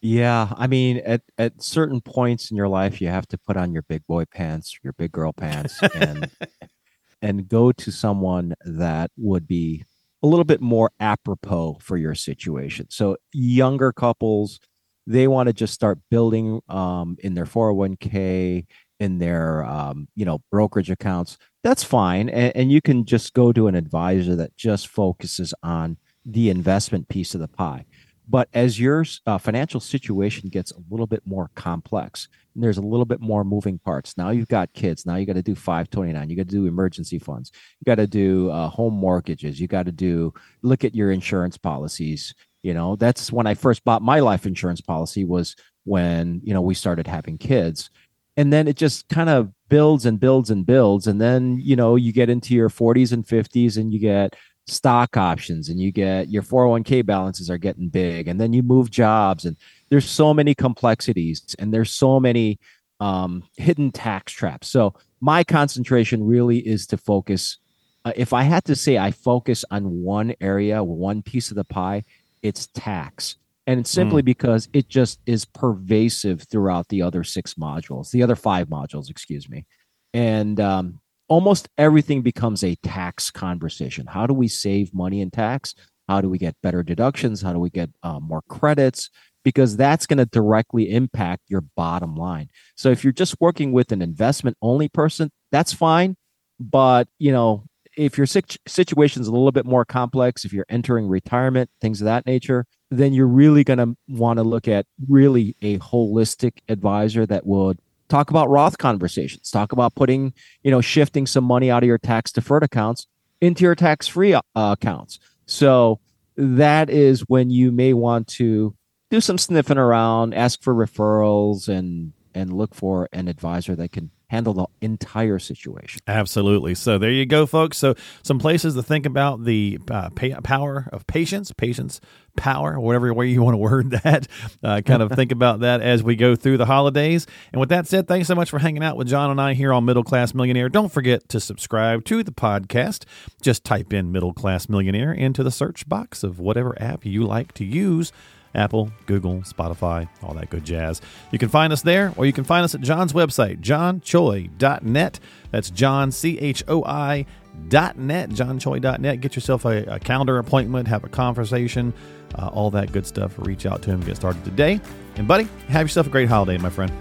Yeah, 0.02 0.52
I 0.58 0.68
mean, 0.68 0.98
at 1.06 1.22
at 1.38 1.62
certain 1.64 2.02
points 2.02 2.52
in 2.52 2.58
your 2.58 2.68
life, 2.68 3.00
you 3.00 3.08
have 3.08 3.28
to 3.30 3.38
put 3.38 3.56
on 3.56 3.72
your 3.72 3.84
big 3.84 4.06
boy 4.06 4.26
pants, 4.26 4.78
your 4.84 4.94
big 4.94 5.12
girl 5.12 5.32
pants, 5.32 5.80
and 5.96 6.30
and 7.22 7.48
go 7.48 7.72
to 7.72 7.92
someone 7.92 8.54
that 8.66 9.12
would 9.18 9.48
be 9.48 9.86
a 10.22 10.28
little 10.28 10.44
bit 10.46 10.62
more 10.62 10.92
apropos 11.00 11.78
for 11.82 11.98
your 11.98 12.16
situation. 12.16 12.88
So 12.90 13.18
younger 13.32 13.94
couples, 13.94 14.60
they 15.08 15.28
want 15.28 15.48
to 15.48 15.54
just 15.54 15.74
start 15.74 16.00
building 16.12 16.62
um, 16.70 17.18
in 17.20 17.34
their 17.34 17.46
401k, 17.46 18.66
in 19.00 19.20
their 19.20 19.64
um, 19.64 20.08
you 20.16 20.26
know 20.26 20.40
brokerage 20.52 20.92
accounts. 20.92 21.38
That's 21.64 21.84
fine, 21.84 22.30
and, 22.30 22.56
and 22.56 22.72
you 22.72 22.82
can 22.82 23.06
just 23.06 23.34
go 23.34 23.54
to 23.54 23.68
an 23.68 23.76
advisor 23.76 24.36
that 24.36 24.58
just 24.58 24.88
focuses 24.88 25.54
on 25.64 25.98
the 26.26 26.50
investment 26.50 27.08
piece 27.08 27.34
of 27.34 27.42
the 27.42 27.48
pie. 27.48 27.86
But 28.28 28.50
as 28.54 28.80
your 28.80 29.06
uh, 29.26 29.38
financial 29.38 29.80
situation 29.80 30.50
gets 30.50 30.72
a 30.72 30.82
little 30.90 31.08
bit 31.08 31.24
more 31.26 31.50
complex, 31.56 32.28
and 32.54 32.64
there's 32.64 32.78
a 32.78 32.82
little 32.82 33.06
bit 33.06 33.20
more 33.20 33.44
moving 33.44 33.80
parts. 33.80 34.18
Now 34.18 34.30
you've 34.30 34.48
got 34.48 34.74
kids. 34.74 35.06
Now 35.06 35.16
you 35.16 35.26
got 35.26 35.34
to 35.34 35.42
do 35.42 35.56
529. 35.56 36.30
You 36.30 36.36
got 36.36 36.48
to 36.48 36.56
do 36.56 36.66
emergency 36.66 37.20
funds. 37.20 37.52
You 37.80 37.86
got 37.86 37.96
to 37.96 38.08
do 38.08 38.50
uh, 38.52 38.70
home 38.70 38.94
mortgages. 38.94 39.60
You 39.60 39.68
got 39.68 39.86
to 39.88 39.92
do 39.92 40.34
look 40.62 40.84
at 40.84 40.96
your 40.96 41.12
insurance 41.12 41.58
policies. 41.58 42.34
You 42.62 42.74
know, 42.74 42.96
that's 42.96 43.32
when 43.32 43.48
I 43.48 43.56
first 43.56 43.84
bought 43.84 44.02
my 44.02 44.20
life 44.20 44.46
insurance 44.46 44.82
policy 44.82 45.26
was 45.26 45.56
when, 45.84 46.42
you 46.44 46.54
know, 46.54 46.62
we 46.62 46.76
started 46.76 47.08
having 47.08 47.38
kids. 47.38 47.90
And 48.38 48.54
then 48.54 48.68
it 48.68 48.78
just 48.78 49.10
kind 49.10 49.30
of 49.30 49.52
builds 49.74 50.06
and 50.06 50.20
builds 50.20 50.52
and 50.52 50.68
builds. 50.68 51.08
And 51.08 51.20
then, 51.20 51.58
you 51.60 51.76
know, 51.76 51.96
you 51.96 52.14
get 52.14 52.30
into 52.30 52.54
your 52.54 52.70
40s 52.70 53.12
and 53.12 53.26
50s 53.26 53.76
and 53.76 53.92
you 53.92 53.98
get 53.98 54.36
stock 54.68 55.18
options 55.18 55.68
and 55.68 55.80
you 55.80 55.92
get 55.92 56.30
your 56.30 56.44
401k 56.44 57.04
balances 57.04 57.50
are 57.50 57.58
getting 57.58 57.90
big. 57.90 58.28
And 58.28 58.40
then 58.40 58.54
you 58.54 58.62
move 58.62 58.92
jobs 58.92 59.46
and 59.46 59.58
there's 59.90 60.08
so 60.08 60.32
many 60.32 60.54
complexities 60.54 61.56
and 61.58 61.74
there's 61.74 61.90
so 61.90 62.20
many 62.20 62.60
um, 63.00 63.44
hidden 63.58 63.92
tax 63.92 64.32
traps. 64.32 64.68
So 64.68 64.94
my 65.20 65.44
concentration 65.44 66.24
really 66.24 66.60
is 66.60 66.86
to 66.86 66.98
focus 66.98 67.58
uh, 68.04 68.12
if 68.18 68.34
i 68.34 68.44
had 68.44 68.66
to 68.66 68.76
say 68.76 68.98
i 68.98 69.10
focus 69.10 69.64
on 69.72 70.02
one 70.04 70.36
area 70.42 70.84
one 70.84 71.22
piece 71.22 71.50
of 71.50 71.56
the 71.56 71.64
pie 71.64 72.04
it's 72.42 72.68
tax 72.74 73.38
and 73.66 73.80
it's 73.80 73.90
simply 73.90 74.22
because 74.22 74.68
it 74.74 74.90
just 74.90 75.20
is 75.26 75.46
pervasive 75.46 76.46
throughout 76.50 76.88
the 76.90 77.02
other 77.02 77.24
six 77.24 77.54
modules 77.56 78.12
the 78.12 78.24
other 78.24 78.36
five 78.36 78.68
modules 78.68 79.10
excuse 79.10 79.50
me 79.50 79.66
and 80.14 80.60
um, 80.60 81.00
almost 81.28 81.70
everything 81.78 82.22
becomes 82.22 82.64
a 82.64 82.76
tax 82.76 83.32
conversation. 83.32 84.06
How 84.08 84.28
do 84.28 84.34
we 84.34 84.48
save 84.48 84.94
money 84.94 85.22
in 85.22 85.32
tax? 85.32 85.74
How 86.08 86.22
do 86.22 86.30
we 86.30 86.38
get 86.38 86.56
better 86.62 86.84
deductions? 86.84 87.42
How 87.42 87.54
do 87.54 87.60
we 87.60 87.70
get 87.70 87.90
uh, 88.04 88.20
more 88.20 88.42
credits? 88.50 89.10
Because 89.44 89.76
that's 89.76 90.06
going 90.06 90.20
to 90.20 90.26
directly 90.26 90.92
impact 90.92 91.44
your 91.48 91.62
bottom 91.76 92.16
line. 92.16 92.50
So 92.76 92.90
if 92.92 93.04
you're 93.04 93.14
just 93.14 93.36
working 93.40 93.72
with 93.72 93.92
an 93.92 94.02
investment 94.02 94.58
only 94.62 94.90
person, 94.90 95.32
that's 95.52 95.74
fine. 95.74 96.16
But 96.60 97.08
you 97.20 97.32
know, 97.32 97.66
if 97.98 98.18
your 98.18 98.28
situ- 98.28 98.58
situation 98.68 99.22
is 99.22 99.28
a 99.28 99.32
little 99.32 99.52
bit 99.52 99.66
more 99.66 99.86
complex, 99.86 100.46
if 100.46 100.54
you're 100.54 100.66
entering 100.70 101.08
retirement, 101.08 101.70
things 101.82 102.02
of 102.02 102.06
that 102.06 102.26
nature, 102.26 102.66
then 103.00 103.14
you're 103.14 103.28
really 103.28 103.64
going 103.64 103.80
to 103.80 103.96
want 104.08 104.38
to 104.38 104.44
look 104.44 104.68
at 104.68 104.86
really 105.08 105.56
a 105.62 105.80
holistic 105.80 106.54
advisor 106.70 107.26
that 107.26 107.46
would 107.46 107.80
talk 108.10 108.30
about 108.30 108.50
Roth 108.50 108.78
conversations, 108.78 109.50
talk 109.50 109.72
about 109.72 109.96
putting, 109.96 110.34
you 110.64 110.72
know, 110.72 110.82
shifting 110.82 111.26
some 111.26 111.44
money 111.44 111.72
out 111.72 111.84
of 111.84 111.88
your 111.88 111.98
tax 111.98 112.32
deferred 112.32 112.64
accounts 112.64 113.08
into 113.42 113.64
your 113.64 113.76
tax 113.76 114.08
free 114.08 114.34
uh, 114.34 114.42
accounts. 114.56 115.20
So 115.46 116.00
that 116.36 116.90
is 116.90 117.22
when 117.22 117.50
you 117.50 117.72
may 117.72 117.94
want 117.94 118.28
to 118.28 118.76
do 119.10 119.22
some 119.22 119.38
sniffing 119.38 119.78
around, 119.78 120.34
ask 120.34 120.62
for 120.62 120.74
referrals, 120.74 121.68
and 121.68 122.14
and 122.34 122.54
look 122.54 122.74
for 122.74 123.10
an 123.14 123.28
advisor 123.28 123.76
that 123.76 123.92
can 123.92 124.12
handle 124.34 124.54
the 124.56 124.66
entire 124.82 125.38
situation. 125.38 126.02
Absolutely. 126.08 126.74
So 126.74 126.98
there 126.98 127.12
you 127.12 127.24
go, 127.24 127.46
folks. 127.46 127.78
So 127.78 127.94
some 128.24 128.40
places 128.40 128.74
to 128.74 128.82
think 128.82 129.06
about 129.06 129.44
the 129.44 129.78
uh, 129.92 130.10
pay, 130.10 130.34
power 130.44 130.90
of 130.92 131.06
patience, 131.06 131.52
patience, 131.52 132.02
power, 132.36 132.80
whatever 132.80 133.14
way 133.14 133.28
you 133.28 133.44
want 133.44 133.54
to 133.54 133.60
word 133.60 133.92
that. 133.92 134.28
Uh, 134.64 134.82
kind 134.82 135.02
of 135.02 135.12
think 135.12 135.32
about 135.34 135.60
that 135.60 135.82
as 135.82 136.02
we 136.04 136.16
go 136.16 136.36
through 136.36 136.58
the 136.58 136.66
holidays. 136.66 137.28
And 137.52 137.60
with 137.60 137.70
that 137.70 137.86
said, 137.86 138.08
thanks 138.08 138.28
so 138.28 138.36
much 138.36 138.50
for 138.50 138.60
hanging 138.60 138.84
out 138.84 138.96
with 138.96 139.10
John 139.10 139.30
and 139.30 139.42
I 139.42 139.54
here 139.54 139.74
on 139.74 139.84
Middle 139.84 140.06
Class 140.06 140.34
Millionaire. 140.34 140.70
Don't 140.70 140.92
forget 140.92 141.28
to 141.30 141.40
subscribe 141.42 142.06
to 142.06 142.24
the 142.24 142.32
podcast. 142.32 143.04
Just 143.42 143.66
type 143.66 143.92
in 143.92 144.12
Middle 144.12 144.34
Class 144.34 144.70
Millionaire 144.70 145.12
into 145.12 145.44
the 145.44 145.52
search 145.52 145.88
box 145.90 146.24
of 146.24 146.40
whatever 146.40 146.82
app 146.82 147.06
you 147.06 147.26
like 147.26 147.54
to 147.56 147.66
use. 147.66 148.14
Apple, 148.56 148.92
Google, 149.06 149.40
Spotify, 149.40 150.08
all 150.22 150.34
that 150.36 150.50
good 150.50 150.64
jazz. 150.64 151.02
You 151.32 151.40
can 151.40 151.50
find 151.50 151.74
us 151.74 151.82
there, 151.82 152.14
or 152.18 152.26
you 152.26 152.34
can 152.34 152.44
find 152.44 152.64
us 152.64 152.76
at 152.76 152.82
John's 152.82 153.14
website, 153.14 153.62
johnchoi.net. 153.62 155.20
That's 155.52 155.70
John, 155.70 156.12
C 156.12 156.40
H 156.40 156.64
O 156.68 156.84
I. 156.84 157.26
Dot 157.68 158.00
net, 158.00 158.32
johnchoi.net. 158.32 159.22
Get 159.22 159.36
yourself 159.36 159.64
a, 159.66 159.84
a 159.84 160.00
calendar 160.00 160.40
appointment, 160.40 160.88
have 160.88 161.04
a 161.04 161.10
conversation, 161.10 161.94
uh, 162.34 162.48
all 162.48 162.72
that 162.72 162.92
good 162.92 163.06
stuff. 163.06 163.36
Reach 163.38 163.68
out 163.68 163.84
to 163.84 163.92
him, 163.92 164.02
get 164.02 164.16
started 164.16 164.44
today. 164.44 164.82
And, 165.18 165.28
buddy, 165.28 165.48
have 165.68 165.84
yourself 165.84 166.08
a 166.08 166.10
great 166.10 166.28
holiday, 166.30 166.58
my 166.58 166.72
friend. 166.72 166.92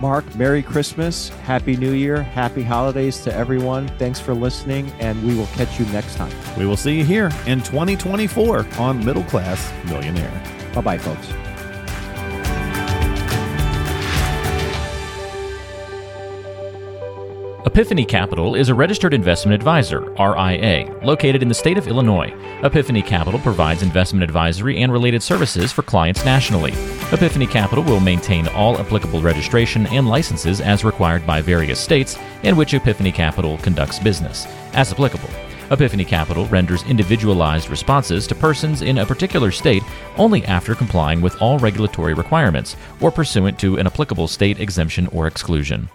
Mark, 0.00 0.34
Merry 0.34 0.62
Christmas, 0.62 1.28
Happy 1.28 1.76
New 1.76 1.92
Year, 1.92 2.22
Happy 2.22 2.62
Holidays 2.62 3.22
to 3.24 3.34
everyone. 3.34 3.88
Thanks 3.98 4.20
for 4.20 4.34
listening, 4.34 4.90
and 5.00 5.22
we 5.26 5.34
will 5.34 5.46
catch 5.48 5.78
you 5.78 5.86
next 5.86 6.16
time. 6.16 6.32
We 6.58 6.66
will 6.66 6.76
see 6.76 6.96
you 6.96 7.04
here 7.04 7.30
in 7.46 7.62
2024 7.62 8.66
on 8.78 9.04
Middle 9.04 9.24
Class 9.24 9.72
Millionaire. 9.86 10.42
Bye 10.74 10.80
bye, 10.80 10.98
folks. 10.98 11.55
Epiphany 17.76 18.06
Capital 18.06 18.54
is 18.54 18.70
a 18.70 18.74
registered 18.74 19.12
investment 19.12 19.54
advisor, 19.54 20.00
RIA, 20.18 20.90
located 21.02 21.42
in 21.42 21.48
the 21.48 21.54
state 21.54 21.76
of 21.76 21.86
Illinois. 21.86 22.32
Epiphany 22.62 23.02
Capital 23.02 23.38
provides 23.38 23.82
investment 23.82 24.24
advisory 24.24 24.80
and 24.80 24.90
related 24.90 25.22
services 25.22 25.72
for 25.72 25.82
clients 25.82 26.24
nationally. 26.24 26.72
Epiphany 27.12 27.46
Capital 27.46 27.84
will 27.84 28.00
maintain 28.00 28.48
all 28.48 28.78
applicable 28.78 29.20
registration 29.20 29.86
and 29.88 30.08
licenses 30.08 30.62
as 30.62 30.86
required 30.86 31.26
by 31.26 31.42
various 31.42 31.78
states 31.78 32.18
in 32.44 32.56
which 32.56 32.72
Epiphany 32.72 33.12
Capital 33.12 33.58
conducts 33.58 33.98
business, 33.98 34.46
as 34.72 34.90
applicable. 34.90 35.28
Epiphany 35.70 36.06
Capital 36.06 36.46
renders 36.46 36.82
individualized 36.84 37.68
responses 37.68 38.26
to 38.26 38.34
persons 38.34 38.80
in 38.80 38.96
a 38.96 39.04
particular 39.04 39.50
state 39.50 39.82
only 40.16 40.42
after 40.46 40.74
complying 40.74 41.20
with 41.20 41.42
all 41.42 41.58
regulatory 41.58 42.14
requirements 42.14 42.74
or 43.02 43.12
pursuant 43.12 43.58
to 43.58 43.76
an 43.76 43.86
applicable 43.86 44.28
state 44.28 44.60
exemption 44.60 45.06
or 45.08 45.26
exclusion. 45.26 45.90